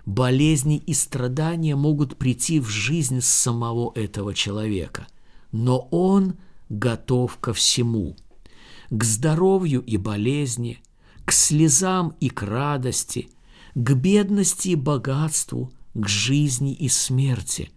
Болезни 0.06 0.78
и 0.78 0.94
страдания 0.94 1.76
могут 1.76 2.16
прийти 2.16 2.60
в 2.60 2.68
жизнь 2.68 3.20
самого 3.20 3.92
этого 3.94 4.32
человека. 4.32 5.06
Но 5.52 5.88
он 5.90 6.36
готов 6.70 7.38
ко 7.38 7.52
всему– 7.52 8.16
к 8.90 9.04
здоровью 9.04 9.82
и 9.82 9.96
болезни, 9.96 10.80
к 11.24 11.32
слезам 11.32 12.14
и 12.20 12.30
к 12.30 12.42
радости, 12.42 13.28
к 13.78 13.94
бедности 13.94 14.70
и 14.70 14.74
богатству, 14.74 15.72
к 15.94 16.08
жизни 16.08 16.74
и 16.74 16.88
смерти. 16.88 17.70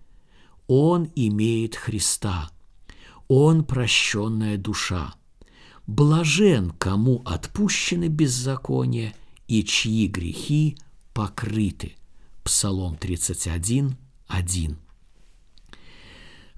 Он 0.65 1.11
имеет 1.15 1.75
Христа. 1.75 2.49
Он 3.27 3.63
прощенная 3.63 4.57
душа. 4.57 5.13
Блажен, 5.85 6.71
кому 6.71 7.21
отпущены 7.23 8.07
беззакония 8.07 9.13
и 9.47 9.63
чьи 9.63 10.07
грехи 10.07 10.75
покрыты. 11.13 11.93
Псалом 12.43 12.97
31, 12.97 13.95
1. 14.27 14.77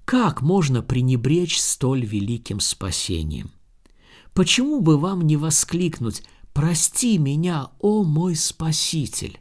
Как 0.06 0.42
можно 0.42 0.82
пренебречь 0.82 1.60
столь 1.60 2.06
великим 2.06 2.62
спасением– 2.62 3.52
Почему 4.34 4.82
бы 4.82 4.98
вам 4.98 5.22
не 5.22 5.38
воскликнуть 5.38 6.24
«Прости 6.54 7.18
меня, 7.18 7.72
о 7.80 8.04
мой 8.04 8.36
Спаситель»? 8.36 9.40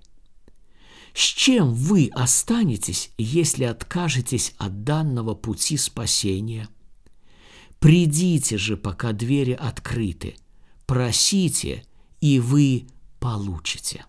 С 1.15 1.21
чем 1.21 1.75
вы 1.75 2.11
останетесь, 2.13 3.11
если 3.19 3.65
откажетесь 3.65 4.55
от 4.57 4.85
данного 4.85 5.35
пути 5.35 5.77
спасения? 5.77 6.69
Придите 7.79 8.57
же, 8.57 8.77
пока 8.77 9.13
двери 9.13 9.53
открыты, 9.53 10.37
просите, 10.87 11.85
и 12.21 12.41
вы 12.41 12.87
получите. 13.21 14.07